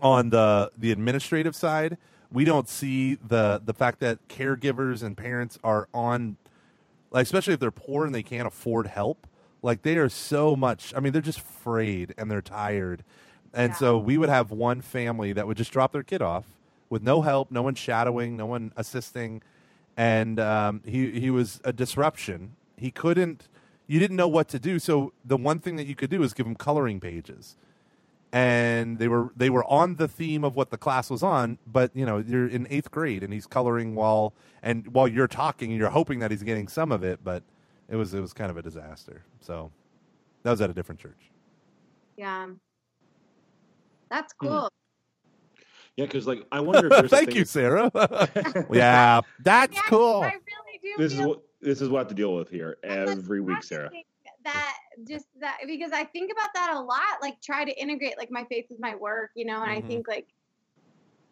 [0.00, 1.98] on the the administrative side.
[2.32, 6.36] We don't see the the fact that caregivers and parents are on,
[7.10, 9.26] like especially if they're poor and they can't afford help.
[9.66, 10.94] Like they are so much.
[10.96, 13.02] I mean, they're just frayed and they're tired,
[13.52, 13.76] and Yeah.
[13.76, 16.44] so we would have one family that would just drop their kid off
[16.88, 19.42] with no help, no one shadowing, no one assisting,
[19.96, 22.52] and um, he he was a disruption.
[22.76, 23.48] He couldn't.
[23.88, 24.78] You didn't know what to do.
[24.78, 27.56] So the one thing that you could do is give him coloring pages
[28.32, 31.90] and they were they were on the theme of what the class was on but
[31.94, 35.78] you know you're in eighth grade and he's coloring while and while you're talking and
[35.78, 37.44] you're hoping that he's getting some of it but
[37.88, 39.70] it was it was kind of a disaster so
[40.42, 41.30] that was at a different church
[42.16, 42.48] Yeah.
[44.10, 44.46] That's Hmm.
[44.46, 44.68] cool.
[45.96, 47.90] Yeah, because like I wonder if there's thank you sarah
[48.72, 52.08] yeah that's Yeah, cool I really do This is what this is what I have
[52.08, 53.90] to deal with here every week, Sarah.
[54.44, 54.76] That
[55.08, 57.20] just that because I think about that a lot.
[57.20, 59.84] Like try to integrate like my faith with my work, you know, and Mhm.
[59.84, 60.28] I think like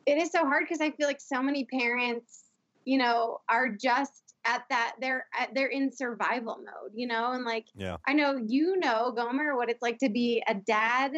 [0.07, 2.45] it is so hard because I feel like so many parents,
[2.85, 7.45] you know, are just at that they're at, they're in survival mode, you know, and
[7.45, 7.97] like yeah.
[8.07, 11.13] I know you know Gomer what it's like to be a dad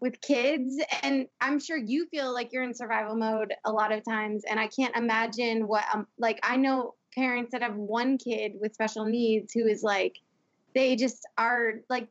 [0.00, 4.04] with kids and i'm sure you feel like you're in survival mode a lot of
[4.04, 8.52] times and i can't imagine what um, like i know parents that have one kid
[8.60, 10.18] with special needs who is like
[10.74, 12.08] they just are like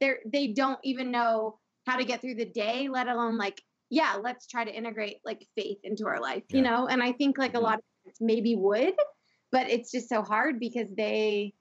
[0.00, 4.16] they're they don't even know how to get through the day let alone like yeah
[4.20, 6.86] let's try to integrate like faith into our life you know?
[6.88, 7.62] And i think like a Mhm.
[7.62, 8.94] lot of parents maybe would
[9.52, 11.52] but it's just so hard because they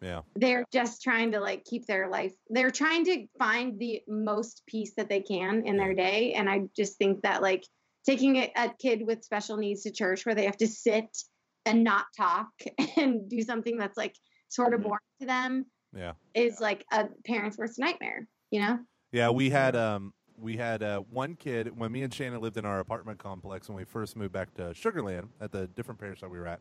[0.00, 0.22] Yeah.
[0.36, 4.92] they're just trying to like keep their life they're trying to find the most peace
[4.96, 7.64] that they can in their day and i just think that like
[8.06, 11.18] taking a, a kid with special needs to church where they have to sit
[11.66, 12.46] and not talk
[12.96, 14.14] and do something that's like
[14.48, 14.84] sort of Mhm.
[14.84, 16.12] boring to them Yeah.
[16.34, 18.78] is like a parent's worst nightmare you know
[19.10, 22.64] Yeah, we had um we had uh, one kid when me and Shannon lived in
[22.64, 26.20] our apartment complex when we first moved back to Sugar Land at the different parish
[26.20, 26.60] that we were at.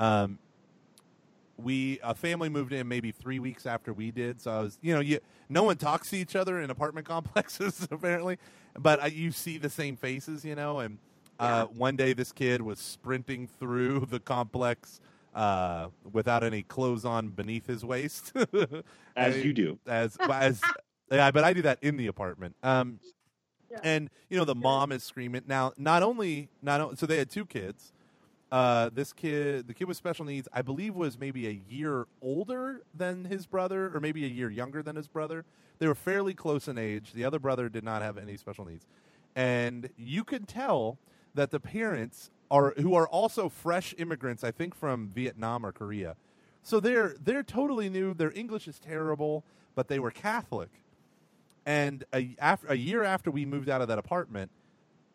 [0.00, 0.38] Um,
[1.58, 4.94] we a family moved in maybe three weeks after we did, so I was you
[4.94, 8.38] know you no one talks to each other in apartment complexes apparently,
[8.78, 10.78] but uh, you see the same faces, you know.
[10.80, 10.98] And
[11.38, 15.00] uh, one day this kid was sprinting through the complex
[15.34, 18.32] uh, without any clothes on beneath his waist,
[19.16, 19.78] As And- you do.
[19.86, 20.62] as as
[21.12, 22.56] yeah, but I do that in the apartment.
[22.62, 23.00] Um,
[23.70, 23.78] Yeah.
[23.84, 25.42] and you know the mom is screaming.
[25.46, 27.92] Now, not only not o- so they had two kids.
[28.50, 32.82] Uh, this kid, the kid with special needs, I believe, was maybe a year older
[32.94, 35.44] than his brother, or maybe a year younger than his brother.
[35.78, 37.12] They were fairly close in age.
[37.12, 38.86] The other brother did not have any special needs,
[39.36, 40.98] and you could tell
[41.34, 44.42] that the parents are who are also fresh immigrants.
[44.42, 46.16] I think from Vietnam or Korea.
[46.62, 48.14] So they're they're totally new.
[48.14, 50.70] Their English is terrible, but they were Catholic.
[51.66, 54.50] And a, after, a year after we moved out of that apartment,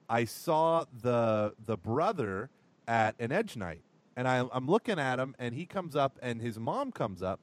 [0.10, 2.50] I saw the the brother
[2.88, 3.82] at an edge night,
[4.15, 7.39] and I, I'm looking at him, and he comes up, and his mom comes up,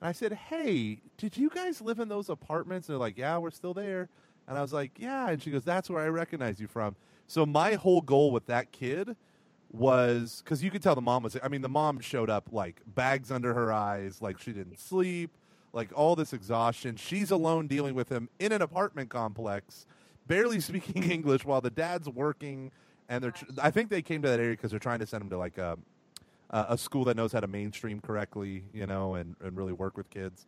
[0.00, 3.38] and I said, "Hey, did you guys live in those apartments?" And they're like, "Yeah,
[3.38, 4.08] we're still there."
[4.48, 6.96] And I was like, "Yeah," and she goes, "That's where I recognize you from."
[7.26, 9.16] So my whole goal with that kid
[9.70, 11.36] was because you could tell the mom was.
[11.42, 15.36] I mean, the mom showed up like bags under her eyes, like she didn't sleep,
[15.72, 16.96] like all this exhaustion.
[16.96, 19.86] She's alone dealing with him in an apartment complex,
[20.26, 22.70] barely speaking English, while the dad's working.
[23.08, 23.30] And they're.
[23.30, 25.38] Tr- I think they came to that area because they're trying to send him to
[25.38, 25.78] like a
[26.50, 29.96] a a school that knows how to mainstream correctly, you know, and and really work
[29.96, 30.46] with kids.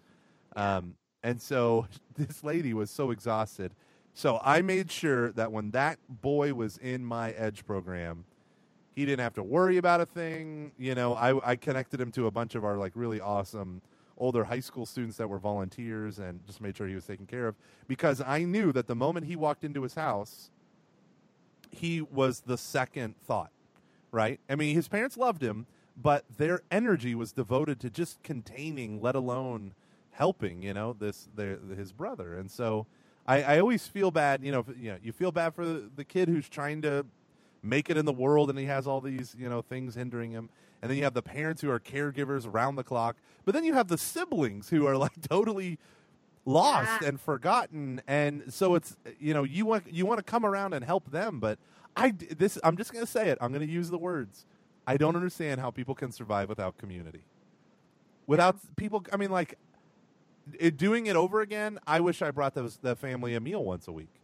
[0.57, 3.73] Um, and so this lady was so exhausted.
[4.15, 8.25] So I made sure that when that boy was in my Edge program,
[8.97, 10.73] he didn't have to worry about a thing.
[10.77, 13.81] You know, I, I connected him to a bunch of our like really awesome
[14.19, 17.47] older high school students that were volunteers and just made sure he was taken care
[17.47, 17.55] of
[17.87, 20.51] because I knew that the moment he walked into his house,
[21.71, 23.51] he was the second thought,
[24.11, 24.41] right?
[24.49, 25.67] I mean, his parents loved him,
[26.01, 29.75] but their energy was devoted to just containing, let alone
[30.13, 32.37] helping, you know, this their his brother.
[32.37, 32.87] And so
[33.27, 36.05] I, I always feel bad, you know, you know, you feel bad for the, the
[36.05, 37.05] kid who's trying to
[37.63, 40.49] make it in the world and he has all these, you know, things hindering him.
[40.81, 43.17] And then you have the parents who are caregivers around the clock.
[43.45, 45.79] But then you have the siblings who are like totally
[46.49, 48.01] lost and forgotten.
[48.09, 51.41] And so it's you know you want you want to come around and help them
[51.41, 51.59] but
[51.97, 53.39] i this i'm just going to say it.
[53.41, 54.47] I'm going to use the words.
[54.87, 57.21] I don't understand how people can survive without community.
[58.27, 59.59] Without people i mean like
[60.59, 63.87] it, doing it over again i wish i brought those the family a meal once
[63.87, 64.15] a week.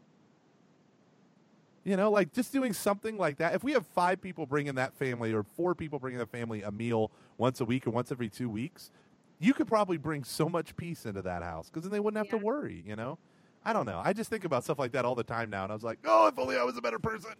[1.84, 3.54] You know like just doing something like that.
[3.54, 6.70] If we have five people bringing that family or four people bringing the family a
[6.70, 8.90] meal once a week or once every two weeks
[9.38, 12.32] you could probably bring so much peace into that house because then they wouldn't have
[12.32, 12.38] Yeah.
[12.40, 13.18] to worry you know
[13.64, 15.72] i don't know i just think about stuff like that all the time now and
[15.72, 17.32] i was like oh if only i was a better person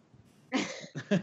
[1.11, 1.21] I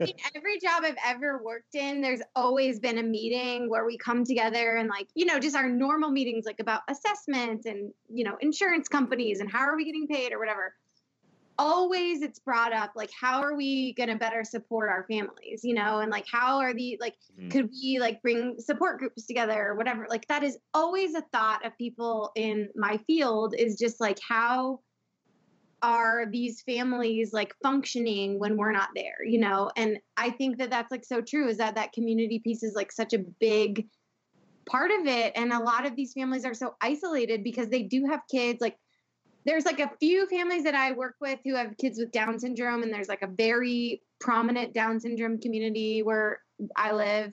[0.00, 4.24] mean, every job I've ever worked in, there's always been a meeting where we come
[4.24, 8.36] together and like, you know, just our normal meetings like about assessment and, you know,
[8.40, 10.74] insurance companies and how are we getting paid or whatever.
[11.58, 15.74] Always it's brought up like how are we going to better support our families, you
[15.74, 17.50] know, and like how are the like Mhm.
[17.50, 20.06] could we like bring support groups together or whatever.
[20.08, 24.80] Like that is always a thought of people in my field is just like how
[25.82, 30.70] are these families like functioning when we're not there you know and i think that
[30.70, 33.88] that's like so true is that that community piece is like such a big
[34.64, 38.06] part of it and a lot of these families are so isolated because they do
[38.06, 38.76] have kids like
[39.44, 42.82] there's like a few families that i work with who have kids with down syndrome
[42.82, 46.40] and there's like a very prominent down syndrome community where
[46.76, 47.32] i live.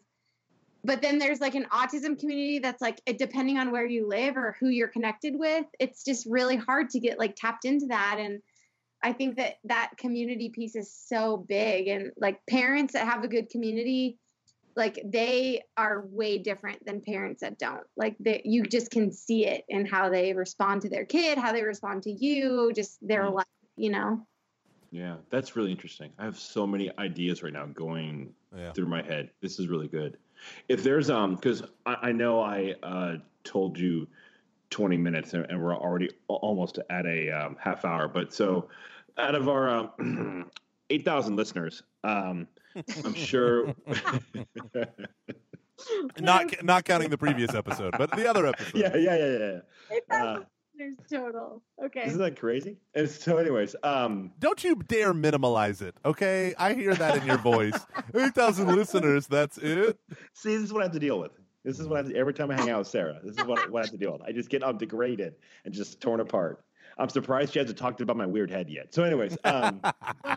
[0.84, 4.56] But then there's like an autism community that's like depending on where you live or
[4.60, 8.18] who you're connected with it's just really hard to get like tapped into that.
[8.20, 8.42] And
[9.04, 11.88] i think that that community piece is so big.
[11.88, 14.18] And like parents that have a good community
[14.76, 19.46] like they are way different than parents that don't like that you just can see
[19.46, 23.24] it in how they respond to their kid how they respond to you just their
[23.24, 23.34] Mhm.
[23.34, 24.26] life you know
[24.92, 26.12] Yeah, that's really interesting.
[26.18, 28.74] I have so many ideas right now going Yeah.
[28.74, 29.30] through my head.
[29.42, 30.18] This is really good.
[30.68, 34.08] If there's um, because I, I know I uh told you
[34.70, 38.70] 20 minutes and, and we're already almost at a um, half hour, but so
[39.18, 40.50] out of our um,
[40.90, 42.48] 8,000 listeners, um,
[43.06, 43.74] I'm sure.
[46.20, 48.76] Not not counting the previous episode, but the other episode.
[48.78, 49.60] yeah, yeah, yeah, yeah.
[49.96, 50.46] Eight Uh, thousand
[50.78, 52.78] listeners total okay isn't that crazy?
[52.96, 56.54] And so, anyways, um, Don't you dare minimalize it, okay?
[56.60, 57.74] I hear that in your voice.
[58.14, 59.98] 8,000 listeners, that's it.
[60.34, 61.32] See, this is what I have to deal with.
[61.64, 63.20] This is what I have to, every time I hang out with Sarah.
[63.24, 64.22] This is what, I- what I have to deal with.
[64.24, 66.64] I just get I'm degraded and just torn apart.
[66.98, 68.94] I'm surprised she hasn't talked about my weird head yet.
[68.94, 69.82] So, anyways, um,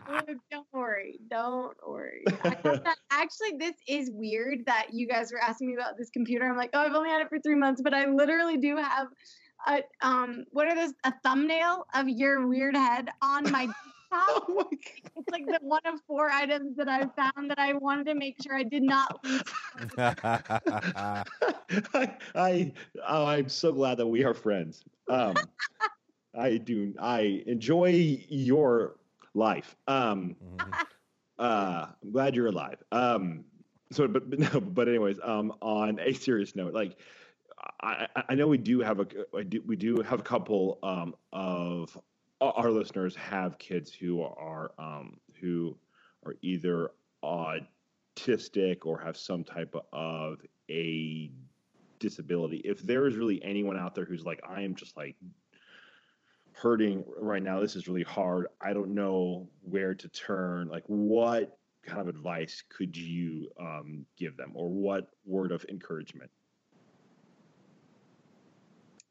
[0.09, 1.19] Luke, don't worry.
[1.29, 2.23] Don't worry.
[2.43, 6.49] I that- actually, this is weird that you guys were asking me about this computer.
[6.49, 9.07] I'm like, oh, I've only had it for three months, but I literally do have
[9.67, 10.93] a um, what are those?
[11.03, 14.43] A thumbnail of your weird head on my desktop.
[14.47, 14.77] oh my
[15.15, 18.41] It's like the one of four items that I found that I wanted to make
[18.41, 19.41] sure I did not lose.
[19.95, 21.27] God.
[21.93, 22.73] I, I,
[23.07, 24.83] oh, I'm so glad that we are friends.
[25.09, 25.35] Um,
[26.35, 26.93] I do.
[26.99, 28.95] I enjoy your
[29.33, 29.75] life.
[29.87, 30.35] Um,
[31.39, 32.81] uh, I'm glad you're alive.
[32.91, 33.45] Um,
[33.91, 36.97] so, but, but no, but anyways, um, on a serious note, like
[37.81, 41.15] I, I- know we do have a, I do, we do have a couple um,
[41.31, 41.97] of
[42.41, 45.77] our our listeners have kids who are um, who
[46.25, 46.91] are either
[47.23, 51.31] autistic or have some type of a
[51.99, 52.57] disability.
[52.65, 55.15] If there is really anyone out there who's like, I am just like
[56.55, 57.59] hurting right now.
[57.59, 58.47] This is really hard.
[58.61, 60.67] I don't know where to turn.
[60.67, 66.29] Like, what kind of advice could you um, give them, or what word of encouragement?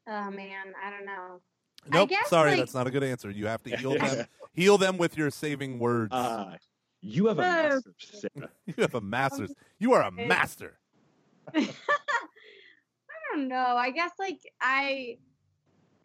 [0.07, 1.39] Oh man, I don't know.
[1.89, 3.29] Nope, guess, sorry, like- that's not a good answer.
[3.29, 4.25] You have to heal them.
[4.53, 6.13] Heal them with your saving words.
[6.13, 6.57] Uh,
[7.01, 8.49] you have a master, Sarah.
[8.65, 9.53] you have a master's.
[9.79, 10.77] You are a master.
[11.55, 11.67] I
[13.33, 13.75] don't know.
[13.77, 15.17] I guess like I,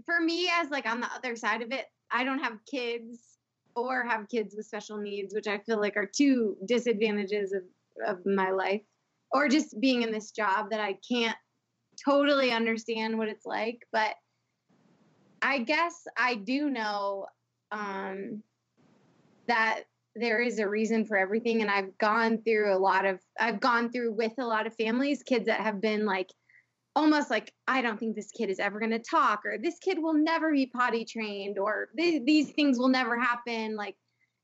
[0.08, 3.20] for me, as like on the other side of it, I don't have kids
[3.76, 7.62] or have kids with special needs, which I feel like are two disadvantages of
[8.06, 8.80] of my life,
[9.32, 11.36] or just being in this job that I can't
[12.02, 13.86] totally understand what it's like.
[13.92, 14.14] But
[15.42, 17.26] I guess I do know
[17.70, 18.42] um,
[19.46, 19.82] that
[20.16, 23.90] there is a reason for everything and i've gone through a lot of i've gone
[23.90, 26.32] through with a lot of families kids that have been like
[26.98, 29.98] almost like i don't think this kid is ever going to talk or this kid
[30.00, 33.94] will never be potty trained or these things will never happen like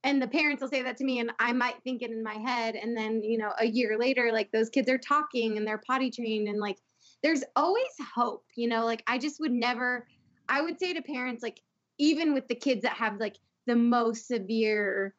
[0.05, 2.35] and the parents will say that to me and i might think it in my
[2.35, 5.83] head and then you know a year later like those kids are talking and they're
[5.85, 6.79] potty trained and like
[7.25, 8.85] there's always hope you know?
[8.85, 10.07] Like i just would never
[10.49, 11.61] i would say to parents like
[11.99, 13.37] even with the kids that have like
[13.67, 15.13] the most severe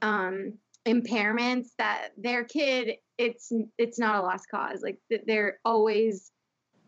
[0.00, 0.54] um
[0.86, 6.30] impairments that their kid it's it's not a lost cause like they're always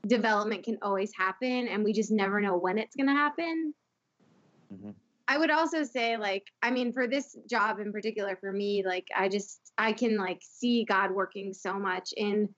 [0.06, 3.74] development can always happen and we just never know when it's going to happen
[4.72, 4.94] Mhm.
[5.28, 9.08] i would also say like i mean for this job in particular for me like
[9.14, 12.48] i just i can like see god working so much in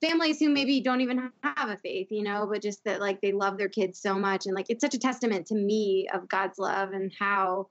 [0.00, 3.32] families who maybe don't even have a faith you know but just that like they
[3.32, 6.58] love their kids so much and like it's such a testament to me of god's
[6.58, 7.68] love and how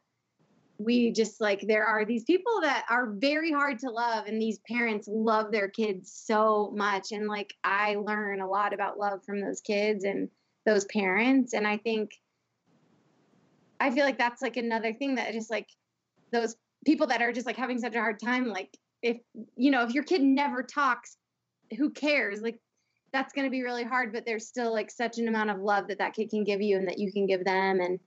[0.79, 4.59] we just like there are these people that are very hard to love and these
[4.67, 9.41] parents love their kids so much and like i learn a lot about love from
[9.41, 10.29] those kids and
[10.65, 12.11] those parents and i think
[13.79, 15.69] i feel like that's like another thing that just like
[16.31, 19.17] those people that are just like having such a hard time like if
[19.55, 21.17] you know if your kid never talks
[21.75, 22.41] who cares?
[22.41, 22.59] Like
[23.13, 25.87] that's going to be really hard but there's still like such an amount of love
[25.87, 27.99] that that kid can give you and that you can give them and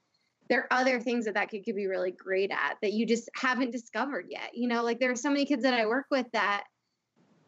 [0.50, 3.30] there are other things that that kid could be really great at that you just
[3.34, 4.50] haven't discovered yet.
[4.52, 6.64] You know, like there are so many kids that I work with that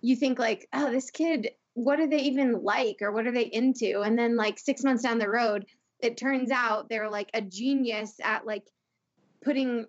[0.01, 3.45] you think like, oh, this kid, what are they even like or what are they
[3.45, 4.01] into?
[4.03, 5.67] And then like six months down the road,
[6.01, 8.65] it turns out they're like a genius at like
[9.44, 9.87] putting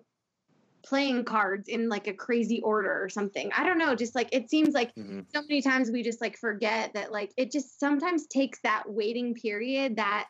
[0.84, 3.50] playing cards in like a crazy order or something.
[3.56, 5.24] I don't know, just like it seems like Mhm.
[5.32, 9.34] so many times we just like forget that like it just sometimes takes that waiting
[9.34, 10.26] period that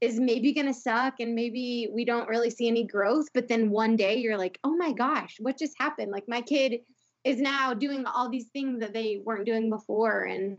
[0.00, 3.70] is maybe going to suck and maybe we don't really see any growth but then
[3.70, 6.80] one day you're like oh my gosh what just happened like my kid
[7.24, 10.58] is now doing all these things that they weren't doing before and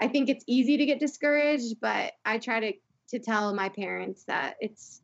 [0.00, 2.72] i think it's easy to get discouraged but i try to
[3.08, 5.02] to tell my parents that it's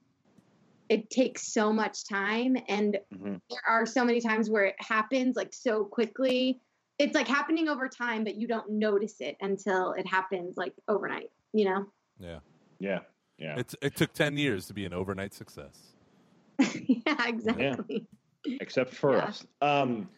[0.89, 3.41] it takes so much time and Mhm.
[3.51, 6.61] there are so many times where it happens like so quickly
[6.99, 11.31] it's like happening over time, but you don't notice it until it happens like overnight.
[11.53, 11.87] You know?
[12.19, 12.39] Yeah.
[12.79, 13.01] Yeah.
[13.39, 13.59] Yeah.
[13.59, 15.95] It's it took ten years to be an overnight success.
[16.59, 18.07] yeah, exactly.
[18.47, 19.25] Except for Yeah.
[19.25, 19.47] us.
[19.61, 20.09] Um,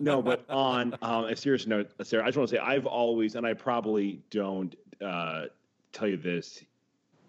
[0.00, 3.36] no, but on um, a serious note, Sarah, I just want to say I've always,
[3.36, 5.44] and I probably don't uh,
[5.92, 6.64] tell you this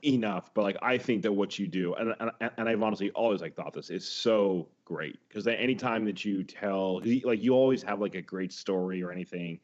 [0.05, 3.41] enough, but like I think that what you do, and and, and I've honestly always
[3.41, 8.01] like thought this is so great because anytime that you tell, like you always have
[8.01, 9.59] like a great story or anything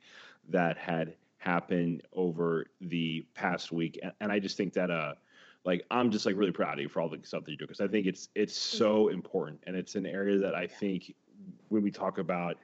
[0.50, 5.16] that had happened over the past week, and, and I just think that uh
[5.66, 7.66] like I'm just like really proud of you for all the stuff that you do
[7.66, 11.14] because I think it's it's so important and it's an area that I think
[11.70, 12.58] when we talk about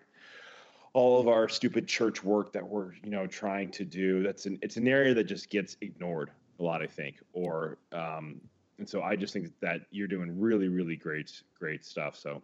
[0.93, 4.57] all of our stupid church work that we're you know trying to do that's an
[4.61, 8.39] it's an area that just gets ignored a lot I think or um
[8.77, 12.41] and so I just think that you're doing really really great great stuff so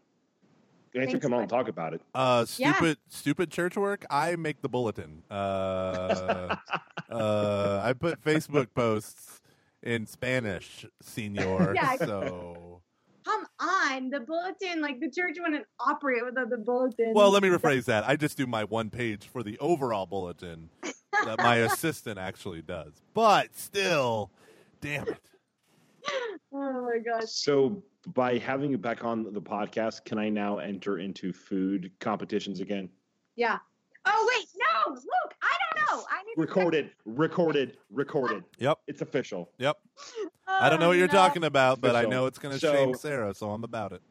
[0.93, 2.73] thanks, for Thanks, coming on and talk about it Uh, Yeah.
[2.73, 4.05] stupid, stupid church work.
[4.09, 5.23] I make the bulletin.
[5.31, 6.55] Uh,
[7.09, 9.40] uh, I put Facebook posts
[9.83, 11.73] in Spanish, senor.
[11.75, 11.95] Yeah.
[11.97, 12.81] So,
[13.23, 17.13] Come on, the bulletin, like the church wouldn't operate without the bulletin.
[17.13, 18.07] well, let me rephrase that.
[18.07, 20.69] I just do my one page for the overall bulletin
[21.25, 22.93] that my assistant actually does.
[23.13, 24.31] But still,
[24.81, 25.17] damn it.
[26.53, 27.29] Oh my gosh.
[27.29, 32.59] so by having you back on the podcast can I now enter into food competitions
[32.59, 32.89] again
[33.37, 33.59] Yeah.
[34.05, 35.57] Oh wait, no, Luke, I
[35.91, 36.05] don't.
[36.09, 38.79] I need to recorded recorded recorded Yep.
[38.87, 39.77] it's official Yep.
[40.47, 41.13] Oh, I don't know what you're no.
[41.13, 42.11] talking about, but I Official.
[42.11, 44.01] know it's going to So- shame Sarah, so I'm about it.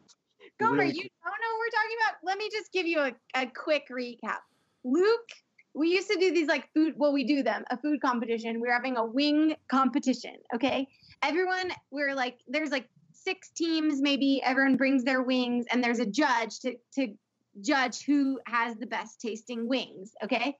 [0.58, 2.14] Gomer, Really you don't know what we're talking about?
[2.22, 4.38] Let me just give you a, a quick recap.
[4.84, 5.30] Luke,
[5.74, 8.60] we used to do these like food, well, we do them, a food competition.
[8.60, 10.86] We're having a wing competition, okay?
[11.22, 14.42] Everyone, we're like, there's like six teams, maybe.
[14.44, 17.14] Everyone brings their wings, and there's a judge to, to
[17.62, 20.56] judge who has the best tasting wings, okay?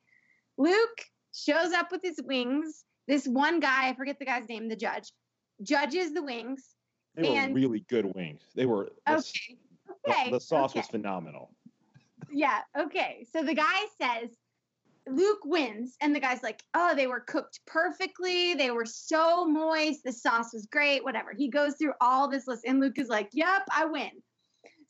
[0.61, 2.84] Luke shows up with his wings.
[3.08, 5.11] This one guy, I forget the guy's name, the judge,
[5.62, 6.62] judges the wings.
[7.14, 8.42] They were really good wings.
[8.54, 10.24] They were the, Okay.
[10.26, 10.80] the- the sauce okay.
[10.80, 11.54] was phenomenal.
[12.30, 12.61] Yeah.
[12.78, 13.26] Okay.
[13.32, 14.36] So the guy says
[15.08, 18.54] Luke wins, and the guy's like, "Oh, they were cooked perfectly.
[18.54, 20.04] They were so moist.
[20.04, 21.02] The sauce was great.
[21.02, 24.11] Whatever." He goes through all this list, and Luke is like, "Yep, I win."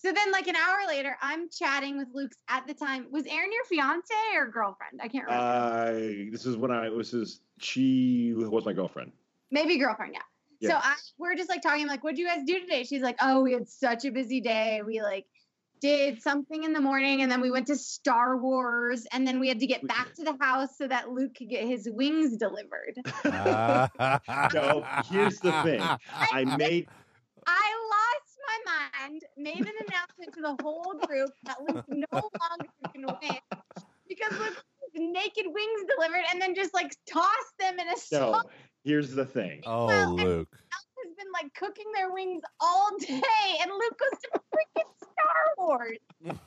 [0.03, 3.07] So then, like an hour later, I'm chatting with Luke's at the time.
[3.11, 5.01] Was Aaron your fiance or girlfriend?
[5.03, 5.44] I can't remember.
[5.44, 5.92] Uh,
[6.32, 9.12] this is when I this is she was my girlfriend.
[9.51, 10.68] Maybe girlfriend, yeah.
[10.68, 12.84] So I, we're just like talking, like, what'd you guys do today?
[12.84, 14.82] She's like, oh, we had such a busy day.
[14.84, 15.26] We like
[15.80, 19.48] did something in the morning and then we went to Star Wars and then we
[19.48, 22.96] had to get back to the house so that Luke could get his wings delivered.
[24.53, 25.80] so here's the thing.
[26.14, 26.99] I made I lost
[28.51, 33.38] my mind, made an announcement to the whole group that Luke no longer can win
[34.09, 38.42] because Luke had naked wings delivered and then just like tossed them in a no.
[38.84, 39.61] Here's the thing.
[39.66, 40.48] Oh, Well, Luke.
[40.53, 44.90] has been like cooking their wings all day, and Luke goes to freaking
[45.22, 45.98] Star Wars.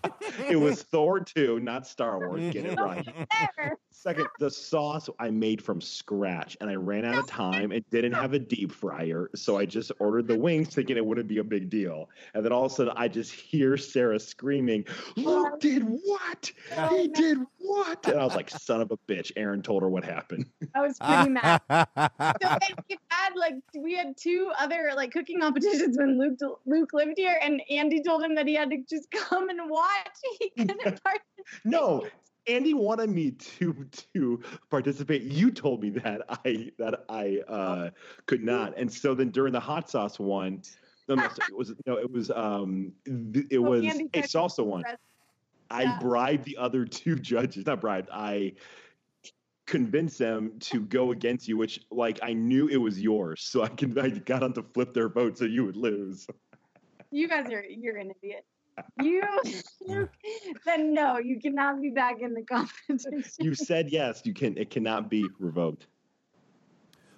[0.49, 2.51] It was Thor 2, not Star Wars.
[2.51, 3.07] Get it right.
[3.91, 8.13] Second, the sauce I made from scratch, and I ran out of time and didn't
[8.13, 11.43] have a deep fryer, so I just ordered the wings, thinking it wouldn't be a
[11.43, 12.09] big deal.
[12.33, 16.51] And then all of a sudden, I just hear Sarah screaming, "Luke did what?
[16.89, 20.03] He did what?" And I was like, "Son of a bitch!" Aaron told her what
[20.03, 20.47] happened.
[20.75, 21.61] I was pretty mad.
[21.69, 21.77] So
[22.41, 27.13] then we had like we had two other like cooking competitions when Luke Luke lived
[27.15, 30.17] here, and Andy told him that he had to just come and watch.
[30.39, 31.21] He couldn't participate.
[31.65, 32.07] No,
[32.47, 35.23] Andy wanted me to to participate.
[35.23, 37.89] You told me that I that I uh,
[38.25, 40.61] could not, and so then during the hot sauce one,
[41.07, 44.83] no, no, it was no, it was um, it Oh, was Andy a salsa one.
[45.69, 45.99] I Yeah.
[45.99, 48.09] bribed the other two judges, not bribed.
[48.11, 48.53] I
[49.65, 53.69] convinced them to go against you, which like I knew it was yours, so I
[53.69, 56.27] can I got them to flip their vote so you would lose.
[57.11, 58.45] You guys are you're an idiot.
[59.01, 59.23] You,
[59.81, 60.11] Luke,
[60.65, 63.23] then no, you cannot be back in the competition.
[63.39, 64.57] You said yes, you can.
[64.57, 65.87] It cannot be revoked.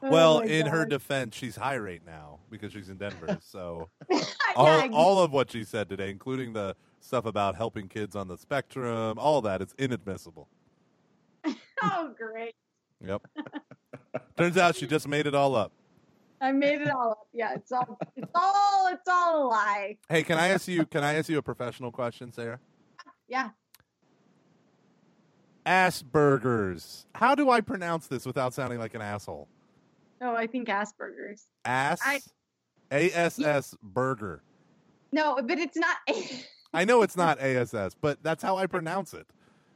[0.01, 3.39] Oh well, my in her defense, she's high rate now because she's in Denver.
[3.41, 4.23] So Yeah,
[4.55, 8.37] all, all of what she said today, including the stuff about helping kids on the
[8.37, 10.47] spectrum, all that is inadmissible.
[11.83, 12.55] oh great.
[13.05, 13.21] Yep.
[14.37, 15.71] Turns out she just made it all up.
[16.41, 17.27] I made it all up.
[17.33, 19.97] Yeah, it's all it's all it's all a lie.
[20.09, 20.85] Hey, can I ask you?
[20.85, 22.59] Can I ask you a professional question, Sarah?
[23.27, 23.49] Yeah.
[25.65, 27.07] Asperger's.
[27.15, 29.47] How do I pronounce this without sounding like an asshole?
[30.21, 31.47] Oh, I think Asperger's.
[31.63, 31.99] Ass.
[32.03, 32.21] I-
[32.91, 34.43] A S S burger.
[35.11, 35.97] No, but it's not.
[36.73, 39.25] I know it's not ASS, but that's how I pronounce it.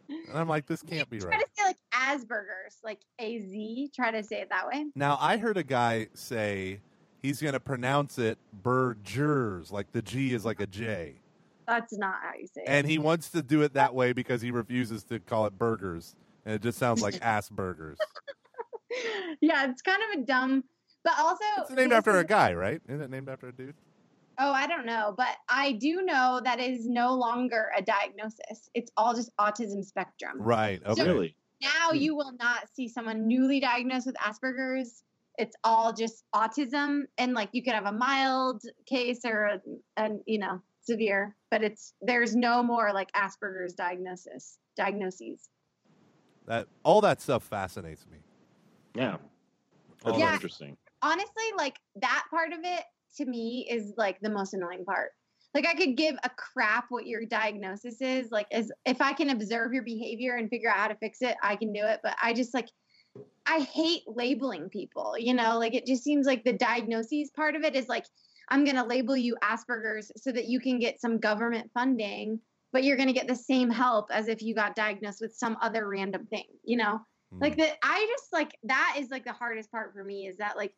[0.09, 1.43] And I'm like, this can't be right.
[1.69, 3.91] To like Asperger's, like A Z.
[3.95, 4.85] Try to say it that way.
[4.95, 6.81] Now, I heard a guy say
[7.21, 11.15] he's going to pronounce it Burgers, like the G is like a J.
[11.67, 12.67] That's not how you say it.
[12.67, 16.15] And he wants to do it that way because he refuses to call it burgers.
[16.45, 17.97] And it just sounds like ass burgers.
[19.41, 20.63] yeah, it's kind of a dumb,
[21.03, 22.81] but also It's named after a guy, right?
[22.87, 23.75] Isn't it named after a dude?
[24.41, 28.69] Oh, I don't know, but I do know that is no longer a diagnosis.
[28.73, 30.41] It's all just autism spectrum.
[30.41, 30.81] Right.
[30.85, 31.03] Okay.
[31.03, 31.35] Really?
[31.61, 31.97] Now Hmm.
[31.97, 35.03] you will not see someone newly diagnosed with Asperger's.
[35.37, 39.61] It's all just autism, and like you could have a mild case or a,
[39.97, 45.49] a you know severe, but it's there's no more like Asperger's diagnosis diagnoses.
[46.45, 48.17] That all that stuff fascinates me.
[48.95, 49.17] Yeah.
[50.03, 50.33] That's Yeah.
[50.33, 50.77] interesting.
[51.01, 52.83] honestly, like that part of it
[53.17, 55.11] to me is like the most annoying part.
[55.53, 58.31] Like I could give a crap what your diagnosis is.
[58.31, 61.35] Like as if I can observe your behavior and figure out how to fix it,
[61.41, 61.99] I can do it.
[62.03, 62.69] But I just like
[63.45, 67.63] I hate labeling people, you know, like it just seems like the diagnoses part of
[67.63, 68.05] it is like
[68.49, 72.39] I'm gonna label you Asperger's so that you can get some government funding,
[72.71, 75.87] but you're gonna get the same help as if you got diagnosed with some other
[75.87, 77.01] random thing, you know?
[77.33, 77.41] Mm.
[77.41, 80.57] like that i just like that is like the hardest part for me is that
[80.57, 80.73] like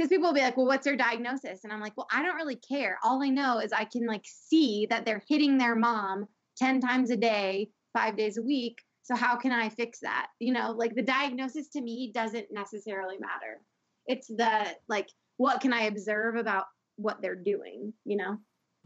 [0.00, 2.36] because people will be like well what's their diagnosis and i'm like well i don't
[2.36, 6.26] really care all i know is i can like see that they're hitting their mom
[6.56, 10.52] 10 times a day five days a week so how can i fix that you
[10.54, 13.60] know like the diagnosis to me doesn't necessarily matter
[14.06, 16.64] it's the like what can i observe about
[16.96, 18.38] what they're doing you know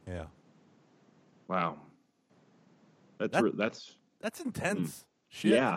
[0.07, 0.27] yeah.
[1.49, 1.79] Wow.
[3.19, 5.01] That's That- re- that's That's intense.
[5.01, 5.05] Hmm.
[5.29, 5.53] Shit.
[5.53, 5.77] yeah.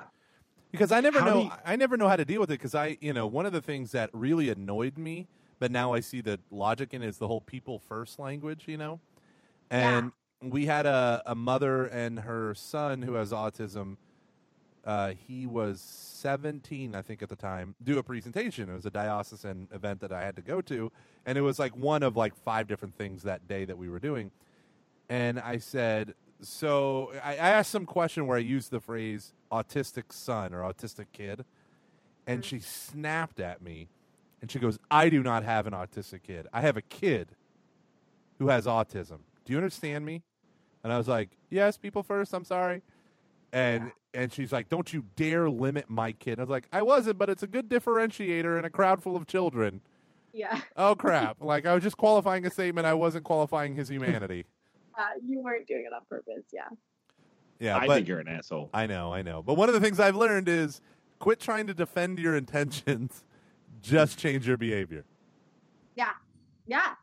[0.78, 2.75] Because I never How know you- I never know how to deal with it because
[2.75, 5.28] I, you know, one of the things that really annoyed me,
[5.59, 8.78] but now I see the logic in it is the whole people first language, you
[8.78, 8.99] know?
[9.69, 10.11] And
[10.41, 13.97] we had a, a mother and her son who has autism.
[14.86, 18.69] Uh, he was 17, I think, at the time, do a presentation.
[18.69, 20.91] It was a diocesan event that I had to go to.
[21.25, 23.99] And it was like one of like five different things that day that we were
[23.99, 24.32] doing.
[25.09, 30.11] And I said, so I, I asked some question where I used the phrase autistic
[30.11, 31.45] son or autistic kid.
[32.25, 32.45] And mm.
[32.45, 33.88] she snapped at me
[34.41, 36.47] and she goes, I do not have an autistic kid.
[36.53, 37.29] I have a kid
[38.39, 39.19] who has autism.
[39.45, 40.23] Do you understand me?
[40.83, 42.81] And I was like, Yes, people first, I'm sorry.
[43.51, 46.39] And and she's like, Don't you dare limit my kid.
[46.39, 49.25] I was like, I wasn't, but it's a good differentiator in a crowd full of
[49.25, 49.81] children.
[50.33, 51.38] yeah Oh crap.
[51.41, 54.45] like I was just qualifying a statement, I wasn't qualifying his humanity.
[54.98, 56.70] Uh, you weren't doing it on purpose yeah
[57.60, 58.70] Yeah, I but think you're an asshole.
[58.74, 59.41] I know, I know.
[59.41, 60.82] But one of the things I've learned is
[61.20, 63.24] quit trying to defend your intentions.
[63.82, 65.06] Just change your behavior.
[65.95, 66.12] Yeah.
[66.68, 66.93] Yeah.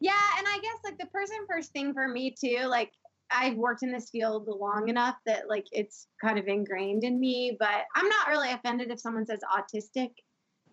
[0.00, 0.12] Yeah.
[0.38, 2.92] And I guess like the person first thing for me too, like
[3.30, 7.56] I've worked in this field long enough that like it's kind of ingrained in me,
[7.58, 10.10] but I'm not really offended if someone says autistic.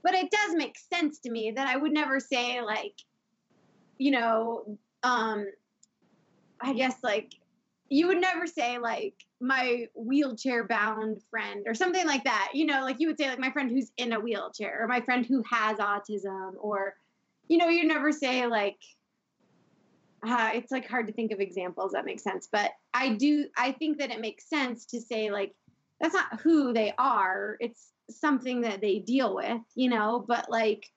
[0.04, 2.96] But it does make sense to me that I would never say like,
[3.98, 5.46] you know, um,
[6.62, 7.34] I guess like
[7.90, 12.52] you would never say like my wheelchair bound friend or something like that.
[12.54, 15.02] You know, like you would say like my friend who's in a wheelchair or my
[15.02, 16.96] friend who has autism or
[17.48, 18.78] you know, you never say like
[20.26, 23.74] uh, it's like hard to think of examples that make sense, but I do I
[23.74, 25.54] think that it makes sense to say like
[26.00, 27.58] that's not who they are.
[27.60, 30.90] It's something that they deal with, you know, but like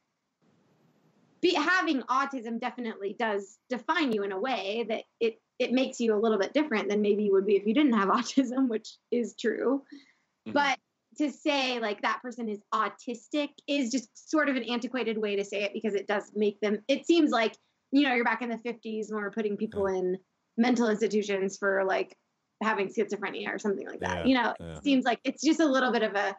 [1.40, 6.14] be, having autism definitely does define you in a way that it it makes you
[6.14, 8.88] a little bit different than maybe you would be if you didn't have autism, which
[9.10, 9.82] is true.
[10.46, 10.52] Mhm.
[10.52, 10.78] But
[11.18, 15.44] to say like that person is autistic is just sort of an antiquated way to
[15.44, 17.56] say it because it does make them it seems like
[17.92, 20.18] you know you're back in the 50s when we're putting people in
[20.56, 22.16] mental institutions for like
[22.62, 24.76] having schizophrenia or something like that Yeah, you know yeah.
[24.76, 26.36] it seems like it's just a little bit of a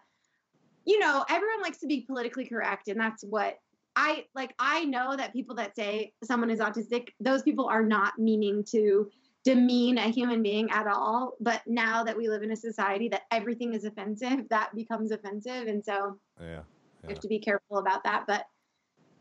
[0.86, 3.56] you know everyone likes to be politically correct and that's what
[3.96, 8.18] i like i know that people that say someone is autistic those people are not
[8.18, 9.10] meaning to
[9.44, 13.24] demean a human being at all but now that we live in a society that
[13.32, 16.46] everything is offensive that becomes offensive and so Yeah.
[16.46, 16.64] you
[17.04, 17.10] Yeah.
[17.12, 18.46] have to be careful about that but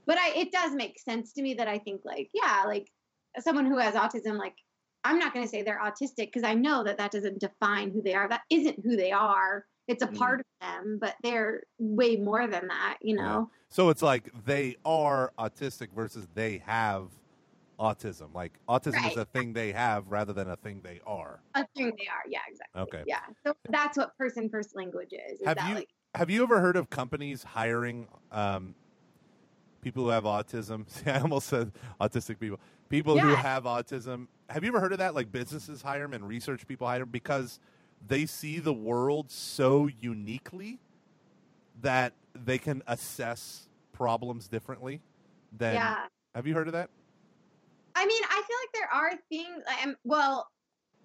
[0.06, 2.90] but i it does make sense to me that i think like yeah like
[3.40, 4.56] someone who has autism like
[5.04, 8.02] i'm not going to say they're autistic because i know that that doesn't define who
[8.02, 10.16] they are that isn't who they are it's a Mhm.
[10.18, 14.76] part of them but they're way more than that you know So it's like they
[14.84, 17.08] are autistic versus they have
[17.80, 18.32] autism.
[18.32, 21.40] Like autism is a thing they have rather than a thing they are.
[21.56, 23.02] a thing they are yeah exactly Okay.
[23.06, 26.42] yeah so that's what person first language is, is Have that you like have you
[26.44, 28.76] ever heard of companies hiring um,
[29.80, 30.88] people who have autism?
[30.90, 32.60] See, I almost said autistic people.
[32.88, 34.28] People who have autism.
[34.48, 35.14] Have you ever heard of that?
[35.16, 37.58] Like businesses hire them and research people hire them because
[38.06, 40.78] they see the world so uniquely
[41.80, 45.00] that they can assess problems differently
[45.56, 46.06] than yeah.
[46.34, 46.90] have you heard of that
[47.96, 49.62] I mean, I feel like there are things.
[49.84, 50.50] Um, well,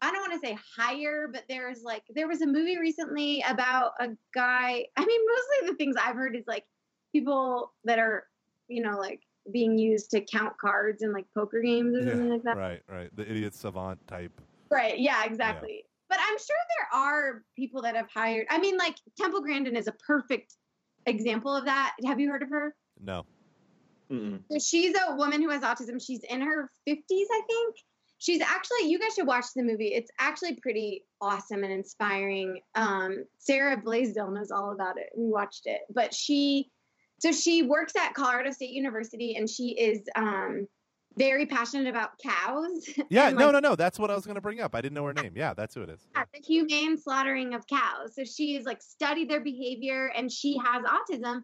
[0.02, 3.91] I don't want to say higher, but there's like there was a movie recently about
[4.00, 4.86] a guy.
[4.97, 6.66] I mean, mostly the things I've heard is like
[7.12, 8.26] people that are,
[8.68, 9.22] you know, like
[9.52, 12.58] being used to count cards in like poker games or something like that.
[12.58, 14.39] right right the idiot savant type
[14.70, 15.00] Right.
[15.00, 15.86] Yeah, exactly.
[16.10, 18.47] But I'm sure there are people that have hired.
[18.49, 20.55] I mean, like Temple Grandin is a perfect
[21.05, 21.93] example of that.
[22.05, 22.76] Have you heard of her?
[23.01, 23.26] no
[24.12, 24.41] Mm-mm.
[24.51, 26.03] So she's a woman who has autism.
[26.03, 27.76] She's in her 50s, I think.
[28.18, 29.89] She's actually, you guys should watch the movie.
[29.89, 32.60] It's actually pretty awesome and inspiring.
[32.76, 35.10] Um, Sarah Blaisdell knows all about it.
[35.16, 35.82] We watched it.
[35.93, 36.70] But she,
[37.20, 40.68] so she works at Colorado State University and she is um,
[41.20, 42.90] very passionate about cows.
[43.10, 44.96] yeah no like, no no that's what i was going to bring up i didn't
[44.96, 48.16] know her name yeah that's who it is yeah, the humane slaughtering of cows.
[48.16, 51.42] So she's like studied their behavior and she has autism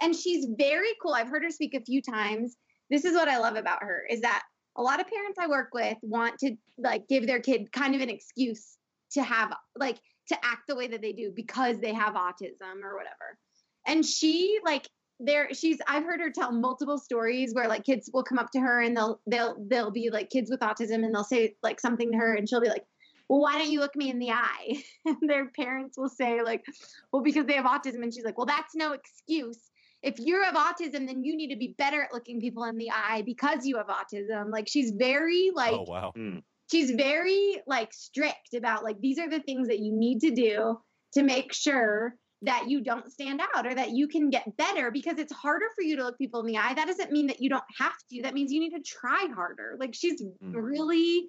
[0.00, 1.14] and she's very cool.
[1.14, 2.56] I've heard her speak a few times.
[2.90, 4.42] This is what I love about her is that
[4.76, 8.00] a lot of parents I work with want to like give their kid kind of
[8.00, 8.76] an excuse
[9.12, 9.98] to have like
[10.28, 13.38] to act the way that they do because they have autism or whatever.
[13.86, 14.88] And she like
[15.24, 18.60] there she's I've heard her tell multiple stories where like kids will come up to
[18.60, 22.10] her and they'll they'll they'll be like kids with autism and they'll say like something
[22.12, 22.84] to her and she'll be like
[23.32, 24.82] well, why don't you look me in the eye?
[25.06, 26.64] And their parents will say, like,
[27.12, 28.02] well, because they have autism.
[28.02, 29.58] And she's like, well, that's no excuse.
[30.02, 32.90] If you have autism, then you need to be better at looking people in the
[32.90, 34.50] eye because you have autism.
[34.50, 36.42] Like, she's very, like, oh wow Mm.
[36.70, 40.78] she's very, like, strict about, like, these are the things that you need to do
[41.14, 45.18] to make sure that you don't stand out or that you can get better because
[45.18, 46.74] it's harder for you to look people in the eye.
[46.74, 48.22] That doesn't mean that you don't have to.
[48.22, 49.76] That means you need to try harder.
[49.78, 50.54] Like, she's Mm.
[50.54, 51.28] really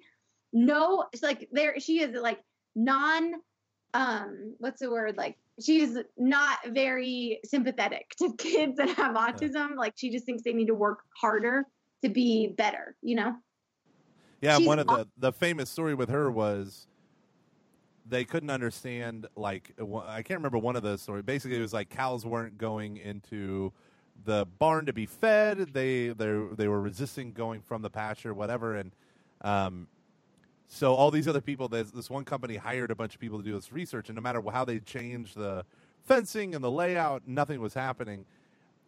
[0.56, 2.38] no it's like there she is like
[2.76, 3.32] non
[3.92, 9.92] um what's the word like she's not very sympathetic to kids that have autism like
[9.96, 11.64] she just thinks they need to work harder
[12.02, 13.34] to be better you know
[14.40, 16.86] Yeah, She's one of aw- the the famous story with her was
[18.06, 19.72] they couldn't understand like
[20.06, 21.24] I can't remember one of the stories.
[21.24, 23.72] Basically, it was like cows weren't going into
[24.24, 25.72] the barn to be fed.
[25.72, 28.92] They they they were resisting going from the pasture, whatever, and
[29.40, 29.88] um,
[30.66, 31.68] so all these other people.
[31.68, 34.22] This this one company hired a bunch of people to do this research, and no
[34.22, 35.64] matter how they changed the
[36.04, 38.24] fencing and the layout, nothing was happening.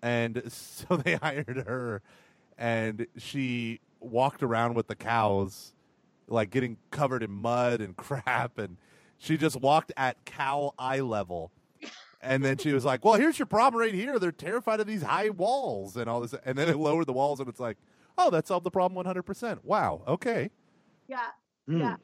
[0.03, 2.03] And so they hired her,
[2.59, 5.73] and she walked around with the cows,
[6.29, 8.77] like getting covered in mud and crap, and
[9.19, 11.51] she just walked at cow eye level.
[12.23, 14.19] And then she was like, "Well, here's your problem right here.
[14.19, 17.39] They're terrified of these high walls and all this." And then it lowered the walls,
[17.41, 17.77] and it's like,
[18.19, 19.65] "Oh, that solved the problem 100 percent.
[19.65, 20.51] Wow, okay."
[21.09, 21.27] yeah
[21.69, 21.79] Mm.
[21.81, 21.97] Yeah.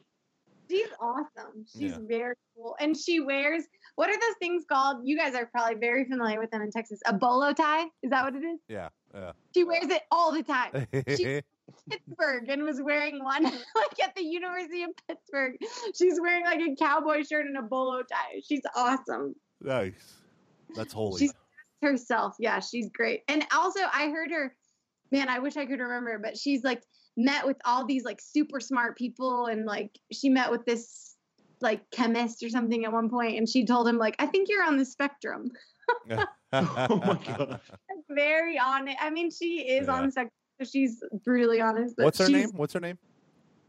[0.69, 1.97] she's awesome she's Yeah.
[2.07, 3.63] very cool and she wears
[3.95, 7.01] what are those things called you guys are probably very familiar with them in texas
[7.05, 9.31] a bolo tie is that what it is Yeah, yeah.
[9.53, 10.87] she wears it all the time
[11.89, 15.53] Pittsburgh and was wearing one like at the University of Pittsburgh.
[15.97, 18.41] She's wearing like a cowboy shirt and a bolo tie.
[18.47, 19.35] She's awesome.
[19.61, 20.15] nice.
[20.75, 21.19] That's holy.
[21.19, 21.33] She's
[21.81, 22.35] herself.
[22.39, 23.21] Yeah, she's great.
[23.27, 24.55] And also I heard her
[25.11, 26.81] man, I wish I could remember, but she's like
[27.15, 31.15] met with all these like super smart people and like she met with this
[31.61, 34.63] like chemist or something at one point and she told him like I think you're
[34.63, 35.51] on the spectrum.
[36.55, 37.59] Oh my God.
[38.11, 38.95] Very on it.
[39.01, 39.93] I mean, she is Yeah.
[39.95, 40.31] on the spectrum.
[40.65, 41.95] So She's brutally honest.
[41.97, 42.49] What's her name?
[42.55, 42.97] What's her name?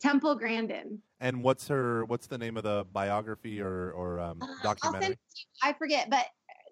[0.00, 0.98] Temple Grandin.
[1.20, 2.04] And what's her?
[2.06, 5.12] What's the name of the biography or or um, Uh, I'll documentary?
[5.12, 5.18] it.
[5.62, 6.26] I forget, but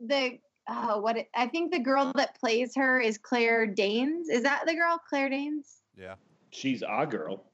[0.06, 4.28] the oh, what it, I think the girl that plays her is Claire Danes.
[4.28, 5.78] Is that the girl, Claire Danes?
[5.96, 6.14] Yeah,
[6.50, 7.44] She's a girl.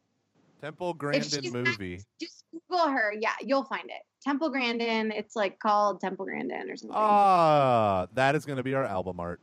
[0.61, 2.01] Temple Grandin she's not- movie.
[2.21, 3.14] Just Google her.
[3.19, 4.03] Yeah, you'll find it.
[4.23, 5.12] Temple Grandin.
[5.12, 6.97] It's like called Temple Grandin or something.
[6.99, 9.41] Ah, that is going to be our album art.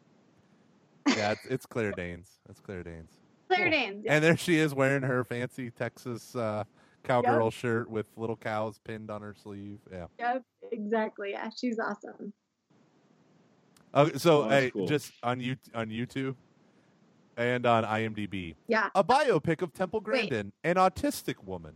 [1.08, 2.40] Yeah, it's, it's Claire Danes.
[2.48, 3.12] That's Claire Danes.
[3.48, 3.72] Claire cool.
[3.72, 4.04] Danes.
[4.06, 4.14] yeah.
[4.16, 6.64] And there she is wearing her fancy Texas uh,
[7.04, 9.80] cowgirl shirt with little cows pinned on her sleeve.
[9.92, 10.06] Yeah.
[10.20, 11.32] Yep, exactly.
[11.32, 12.34] Yeah, she's awesome.
[13.94, 14.88] Okay, so Oh, hey, cool.
[14.88, 16.36] just on you on YouTube
[17.38, 18.90] and on IMDb, Yeah.
[18.96, 20.30] a biopic of Temple Wait.
[20.30, 21.74] Grandin, an autistic woman.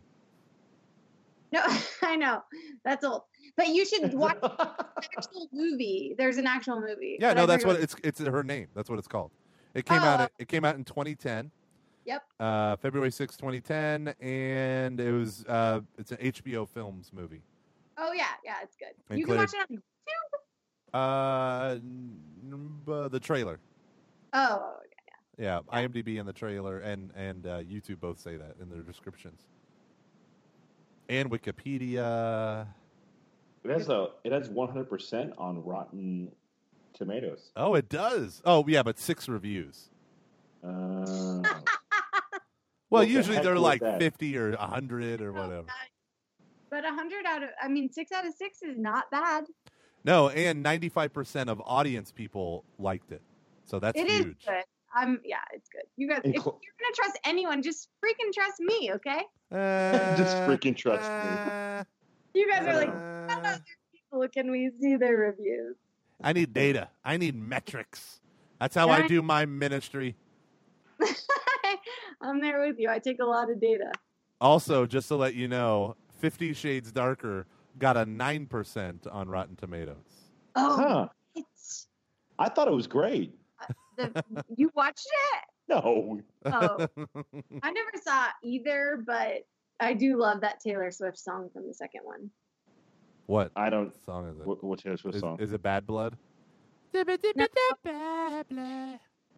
[1.51, 1.61] No,
[2.01, 2.43] I know
[2.83, 3.21] that's old,
[3.59, 4.75] but you should watch the
[5.17, 6.15] actual movie.
[6.17, 7.17] There's an actual movie.
[7.19, 8.67] Yeah, no, I that's what it's it's her name.
[8.73, 9.31] That's what it's called.
[9.73, 10.31] It came Oh, out.
[10.39, 11.51] It came out in 2010.
[12.05, 12.23] Yep.
[12.39, 17.41] Uh, February 6, 2010, and it was uh, it's an HBO Films movie.
[17.97, 18.93] Oh yeah, yeah, it's good.
[19.09, 19.81] And you can watch it
[20.93, 21.81] on
[22.43, 23.59] n- uh, the trailer.
[24.31, 24.77] Oh,
[25.37, 28.81] yeah, Yeah, IMDb and the trailer and and uh, YouTube both say that in their
[28.81, 29.41] descriptions.
[31.09, 32.67] And Wikipedia.
[33.63, 36.31] It has a it has 100 percent on Rotten
[36.93, 37.51] Tomatoes.
[37.55, 38.41] Oh, it does.
[38.45, 39.89] Oh, yeah, but six reviews.
[40.63, 41.43] Uh,
[42.91, 43.99] Well, What the usually they're like that?
[43.99, 45.65] 50 or 100 or whatever.
[46.71, 49.43] But a hundred out of, I mean, six out of six is not bad.
[50.03, 53.21] No, and 95% of audience people liked it.
[53.65, 54.45] So that's It is huge.
[54.47, 54.63] good.
[54.95, 55.83] I'm, yeah, it's good.
[55.97, 59.21] You guys, if you're gonna trust anyone, just freaking trust me, okay?
[60.17, 61.85] Just Uh, freaking trust me.
[62.29, 62.93] Uh, You guys are like, uh,
[63.27, 63.61] "What other
[63.91, 65.75] people can we see their reviews?
[66.23, 66.89] I need data.
[67.03, 68.19] I need metrics.
[68.59, 69.07] That's how I Right.
[69.09, 70.15] do my ministry.
[72.21, 72.89] I'm there with you.
[72.89, 73.91] I take a lot of data.
[74.41, 77.45] Also, just to let you know, Fifty Shades Darker
[77.77, 79.95] got a 9% on Rotten Tomatoes.
[80.55, 81.07] Oh, huh.
[81.35, 81.87] it's
[82.37, 83.33] I thought it was great.
[83.95, 84.11] the,
[84.57, 85.43] you watched it?
[85.69, 86.19] No.
[86.45, 86.87] Oh,
[87.61, 89.45] I never saw either, but
[89.79, 92.29] I do love that Taylor Swift song from the second one.
[93.27, 93.93] what I don't.
[94.05, 94.45] song is it?
[94.45, 95.39] What, what's Taylor Swift Is, song?
[95.39, 96.17] is it Bad Blood?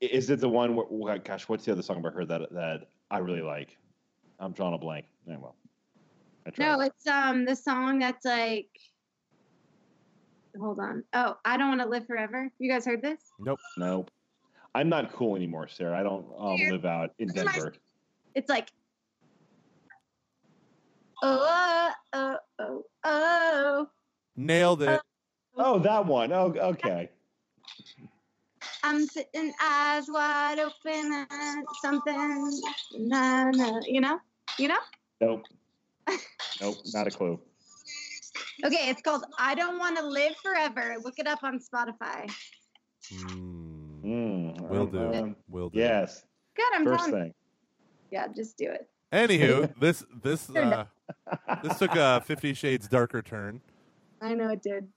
[0.01, 0.75] Is it the one?
[0.75, 3.77] Where, what- gosh, what's the other song about her that that I really like?
[4.39, 5.05] I'm drawing a blank.
[5.27, 5.55] Yeah, well,
[6.47, 6.65] I tried.
[6.65, 8.69] No, it's um the song that's like.
[10.59, 11.03] Hold on.
[11.13, 12.51] Oh, I don't want to live forever.
[12.59, 13.21] You guys heard this?
[13.39, 13.59] Nope.
[13.77, 14.11] Nope.
[14.75, 15.97] I'm not cool anymore, Sarah.
[15.97, 17.73] I don't um, live out in This is my- Denver.
[18.35, 18.69] It's like.
[21.21, 23.87] Oh, oh, oh, oh.
[24.35, 25.01] Nailed it.
[25.55, 26.31] Oh, that one.
[26.31, 27.09] Oh, okay.
[28.83, 32.61] I'm sitting eyes wide open at something.
[32.97, 34.19] Na, na, you know?
[34.57, 34.79] You know?
[35.19, 35.43] Nope.
[36.59, 36.77] Nope.
[36.93, 37.39] Not a clue.
[38.63, 40.95] Okay, it's called I Don't Want to Live Forever.
[41.03, 42.31] Look it up on Spotify.
[43.11, 44.99] Mm, Mm, will do.
[44.99, 45.79] um, will do.
[45.79, 46.23] yes.
[46.55, 47.33] Good, I'm First telling thing.
[48.11, 48.87] Yeah, just do it.
[49.11, 50.85] Anywho, this this uh,
[51.63, 53.61] this took a Fifty Shades darker turn.
[54.23, 54.87] I know it did.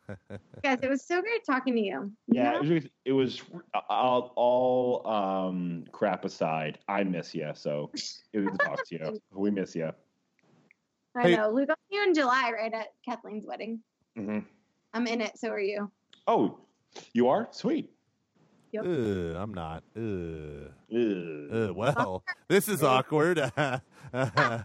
[0.63, 2.13] Guys, it was so great talking to you.
[2.29, 3.43] Yeah, it was, it was
[3.89, 6.79] all, all um, crap aside.
[6.89, 9.21] I miss you, so it was good to talk to you.
[9.33, 9.91] We miss you.
[11.17, 11.51] I Hey- know.
[11.51, 13.81] We I'll you in July, right at Kathleen's wedding.
[14.15, 14.41] hmm
[14.93, 15.91] I'm in it, so are you.
[16.27, 16.59] Oh,
[17.15, 17.91] you are sweet.
[18.73, 18.85] Yep.
[18.85, 19.85] Ugh, I'm not.
[19.97, 20.71] Ugh.
[20.95, 21.51] Ugh.
[21.53, 23.39] Ugh, well, this is awkward.
[24.15, 24.61] Ugh.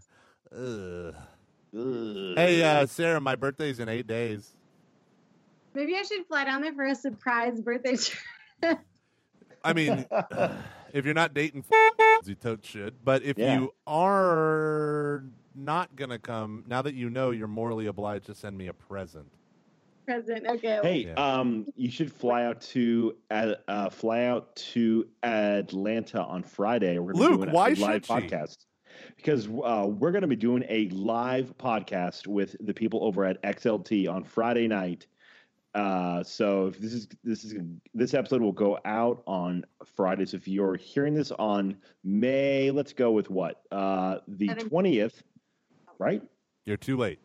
[1.78, 2.36] Ugh.
[2.36, 4.56] Hey, uh, Sarah, my birthday's in eight days.
[5.74, 7.96] Maybe I should fly down there for a surprise birthday.
[7.96, 8.80] trip.
[9.64, 10.06] I mean,
[10.94, 11.66] if you're not dating,
[12.26, 12.96] you totes should.
[13.04, 13.60] But if Yeah.
[13.60, 15.24] you are
[15.56, 19.32] not gonna come, now that you know, you're morally obliged to send me a present.
[20.08, 20.48] present.
[20.48, 20.80] Okay.
[20.82, 21.14] Hey, Yeah.
[21.40, 26.98] um, you should fly out to uh, uh, fly out to Atlanta on Friday.
[26.98, 28.12] We're gonna be Luke, doing why a should live she?
[28.14, 28.66] podcast
[29.16, 33.42] because uh, we're going to be doing a live podcast with the people over at
[33.44, 35.08] XLT on Friday night.
[35.76, 37.56] Uh, so if this is this is
[37.94, 39.64] this episode will go out on
[39.96, 40.26] Friday.
[40.26, 45.22] So if you're hearing this on May, let's go with what uh, the twentieth,
[46.00, 46.24] right?
[46.66, 47.20] You're too late.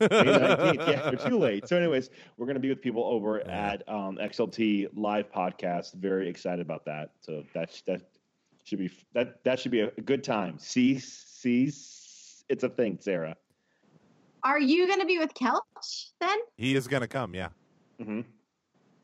[0.00, 0.74] 19th.
[0.88, 1.68] yeah, you're too late.
[1.68, 5.94] So, anyways, we're going to be with people over at um, XLT Live Podcast.
[5.94, 7.10] Very excited about that.
[7.20, 8.02] So that's that
[8.68, 10.58] should be that that should be a good time.
[10.58, 11.72] See, see,
[12.48, 13.36] it's a thing, Sarah.
[14.44, 16.38] Are you going to be with Kelch then?
[16.56, 17.34] He is gonna come.
[17.34, 17.48] Yeah,
[18.00, 18.20] hmm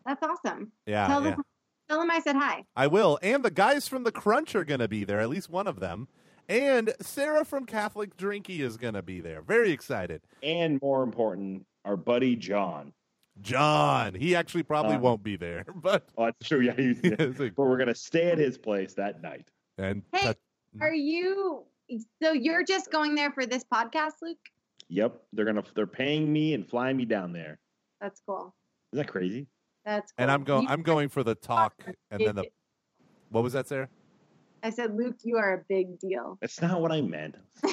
[0.06, 0.70] That's awesome.
[0.86, 1.30] yeah, tell, yeah.
[1.30, 1.42] Them,
[1.88, 2.64] tell them I said hi.
[2.76, 3.18] I will.
[3.22, 5.20] And the guys from the Crunch are gonna be there.
[5.20, 6.08] At least one of them.
[6.48, 9.40] And Sarah from Catholic Drinky is gonna be there.
[9.42, 10.20] Very excited.
[10.42, 12.92] And more important, our buddy John.
[13.40, 15.00] John, he actually probably Uh.
[15.00, 16.60] won't be there, but Oh, that's true.
[16.60, 19.50] Yeah, he's, It's but we're going to stay at his place that night.
[19.78, 20.38] And Hey, touch-
[20.80, 21.64] Are you?
[22.22, 24.38] So you're just going there for this podcast, Luke?
[24.88, 27.58] Yep, they're gonna they're paying me and flying me down there.
[28.00, 28.54] That's cool.
[28.92, 29.46] Isn't that crazy?
[29.84, 30.22] That's cool.
[30.22, 30.66] and I'm going.
[30.68, 31.74] I'm going for the talk,
[32.10, 32.44] and then the
[33.30, 33.88] what was that, Sarah?
[34.62, 36.38] I said, Luke, you are a big deal.
[36.40, 37.34] That's not what I meant.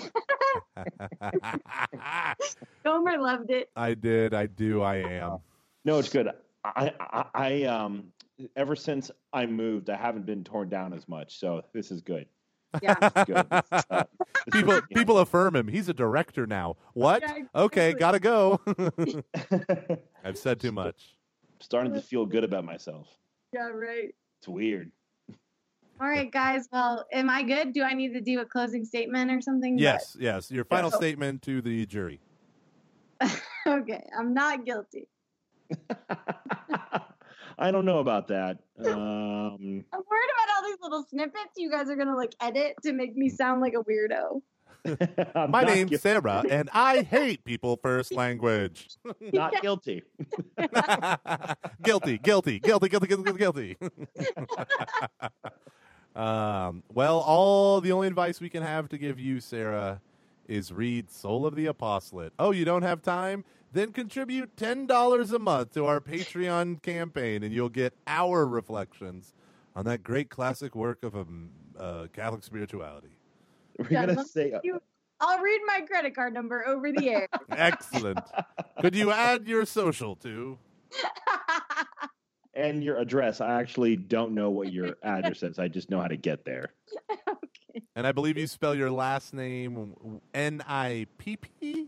[2.83, 3.69] Gomer loved it.
[3.75, 4.33] I did.
[4.33, 4.81] I do.
[4.81, 5.37] I am.
[5.85, 6.29] No, it's good.
[6.65, 8.11] I, I, I, um,
[8.55, 11.37] ever since I moved, I haven't been torn down as much.
[11.39, 12.25] So this is good.
[12.81, 12.95] Yeah.
[13.25, 13.45] Good.
[13.51, 15.67] Uh, this is, people you know, people affirm him.
[15.67, 16.77] He's a director now.
[16.93, 17.21] What?
[17.21, 18.61] Yeah, Okay, gotta go.
[20.23, 21.15] I've said too much.
[21.59, 23.07] starting to feel good about myself.
[23.53, 24.15] Yeah, right.
[24.39, 24.91] It's weird.
[25.99, 26.67] All right, guys.
[26.71, 27.73] Well, am I good?
[27.73, 29.77] Do I need to do a closing statement or something?
[29.77, 30.49] Yes, yes.
[30.49, 30.97] Your final Yeah.
[30.97, 32.19] statement to the jury.
[33.67, 35.07] okay, I'm not guilty.
[37.61, 38.57] I don't know about that.
[38.79, 38.87] Um,
[39.93, 43.15] I'm worried about all these little snippets you guys are gonna like edit to make
[43.15, 44.41] me sound like a weirdo.
[45.35, 48.89] My not name's gui- Sarah, and I hate people first language.
[49.33, 50.01] not guilty.
[51.83, 53.77] guilty, guilty, guilty, guilty, guilty, guilty.
[56.15, 60.01] um, well, all the only advice we can have to give you, Sarah,
[60.47, 62.33] is read Soul of the Apostolate.
[62.39, 63.45] Oh, you don't have time?
[63.73, 69.33] Then contribute ten dollars a month to our Patreon campaign, and you'll get our reflections
[69.75, 71.49] on that great classic work of um,
[71.79, 73.15] uh, Catholic spirituality.
[73.77, 74.53] We're gonna say
[75.21, 77.29] I'll read my credit card number over the air.
[77.49, 78.19] Excellent.
[78.81, 80.57] Could you add your social too?
[82.55, 83.39] and your address.
[83.39, 85.59] I actually don't know what your address is.
[85.59, 86.73] I just know how to get there.
[87.95, 91.87] And I believe you spell your last name N I P P.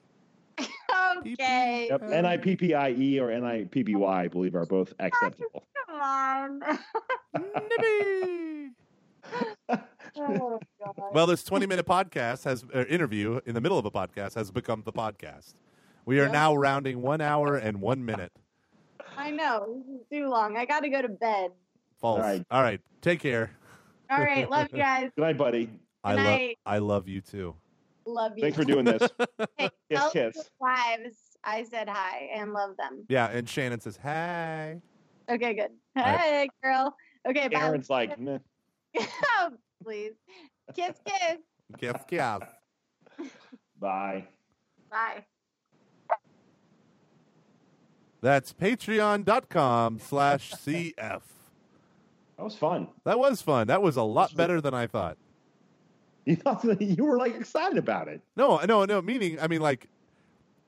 [1.27, 1.87] okay.
[1.89, 2.03] Yep.
[2.11, 4.65] N I P P I E or N I P P Y, I believe, are
[4.65, 5.63] both acceptable.
[5.87, 6.59] Come on.
[7.33, 8.71] Nippy.
[10.17, 10.59] oh,
[11.13, 14.51] Well, this 20 minute podcast has uh, interview in the middle of a podcast has
[14.51, 15.53] become the podcast.
[16.05, 16.31] We are Yeah.
[16.31, 18.31] now rounding one hour and one minute.
[19.17, 19.81] I know.
[19.87, 20.57] This is too long.
[20.57, 21.51] I got to go to bed.
[22.01, 22.19] False.
[22.19, 22.45] All right.
[22.51, 22.81] All right.
[23.01, 23.51] Take care.
[24.09, 24.49] All right.
[24.49, 25.09] Love you guys.
[25.15, 25.69] Good night, buddy.
[26.03, 26.25] I Good love.
[26.25, 26.57] night.
[26.65, 27.55] I love you too.
[28.05, 28.41] Love you.
[28.43, 29.09] Thanks for doing this.
[29.57, 30.49] Hey, Kiss, tell kiss.
[30.59, 33.05] wives I said hi and love them.
[33.09, 33.29] Yeah.
[33.29, 34.81] And Shannon says, "Hey."
[35.29, 35.71] Okay, good.
[35.95, 36.19] All right.
[36.19, 36.95] Hey, girl.
[37.27, 37.59] Okay, bye.
[37.59, 38.39] Aaron's like, meh.
[38.99, 39.49] oh,
[39.83, 40.13] please.
[40.75, 41.37] Kiss, kiss.
[41.77, 42.39] Kiss, kiss.
[43.79, 44.25] bye.
[44.89, 45.25] Bye.
[48.21, 51.21] That's patreon.com slash CF.
[52.37, 52.87] That was fun.
[53.03, 53.67] That was fun.
[53.67, 55.17] That was a lot better than I thought.
[56.25, 58.21] You thought that you were like excited about it.
[58.37, 59.01] No, no, no.
[59.01, 59.87] Meaning, I mean, like,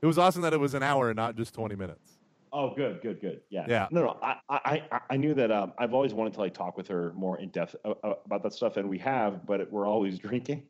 [0.01, 2.18] it was awesome that it was an hour and not just 20 minutes.
[2.51, 3.41] Oh, good, good, good.
[3.49, 3.88] Yeah, Yeah.
[3.91, 4.18] No, no.
[4.22, 5.51] I, I, I- I knew that.
[5.51, 8.43] Um, I've always wanted to like talk with her more in depth uh, uh, about
[8.43, 10.64] that stuff, and we have, but we're always drinking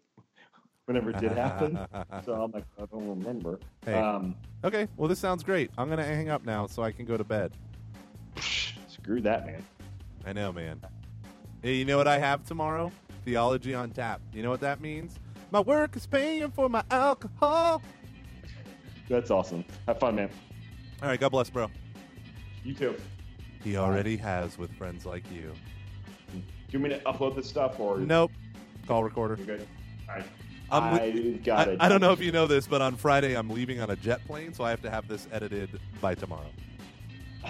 [0.85, 1.79] whenever it did happen.
[2.23, 3.59] so I'm like, I don't remember.
[3.85, 3.93] Hey.
[3.93, 5.71] Um, okay, well, this sounds great.
[5.79, 7.51] I'm going to hang up now so I can go to bed.
[8.87, 9.63] screw that, man.
[10.27, 10.79] I know, man.
[11.63, 12.91] Hey, you know what I have tomorrow?
[13.25, 14.21] Theology on tap.
[14.33, 15.19] You know what that means?
[15.51, 17.81] My work is paying for my alcohol.
[19.09, 19.65] That's awesome.
[19.87, 20.29] Have fun, man.
[21.01, 21.69] All right, God bless, bro.
[22.63, 22.95] You too.
[23.63, 25.51] He already has with friends like you.
[26.31, 28.31] Do you mean to upload this stuff or Nope.
[28.87, 29.35] Call recorder.
[29.37, 29.67] You're good.
[30.07, 30.25] All right.
[30.71, 31.77] I'm I got I, it.
[31.79, 34.25] I don't know if you know this, but on Friday I'm leaving on a jet
[34.25, 36.49] plane, so I have to have this edited by tomorrow.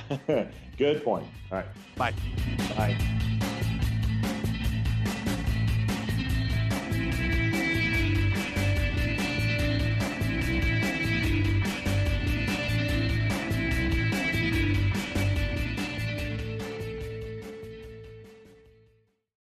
[0.78, 1.26] Good point.
[1.52, 1.66] All right.
[1.96, 2.14] Bye.
[2.76, 3.42] Bye.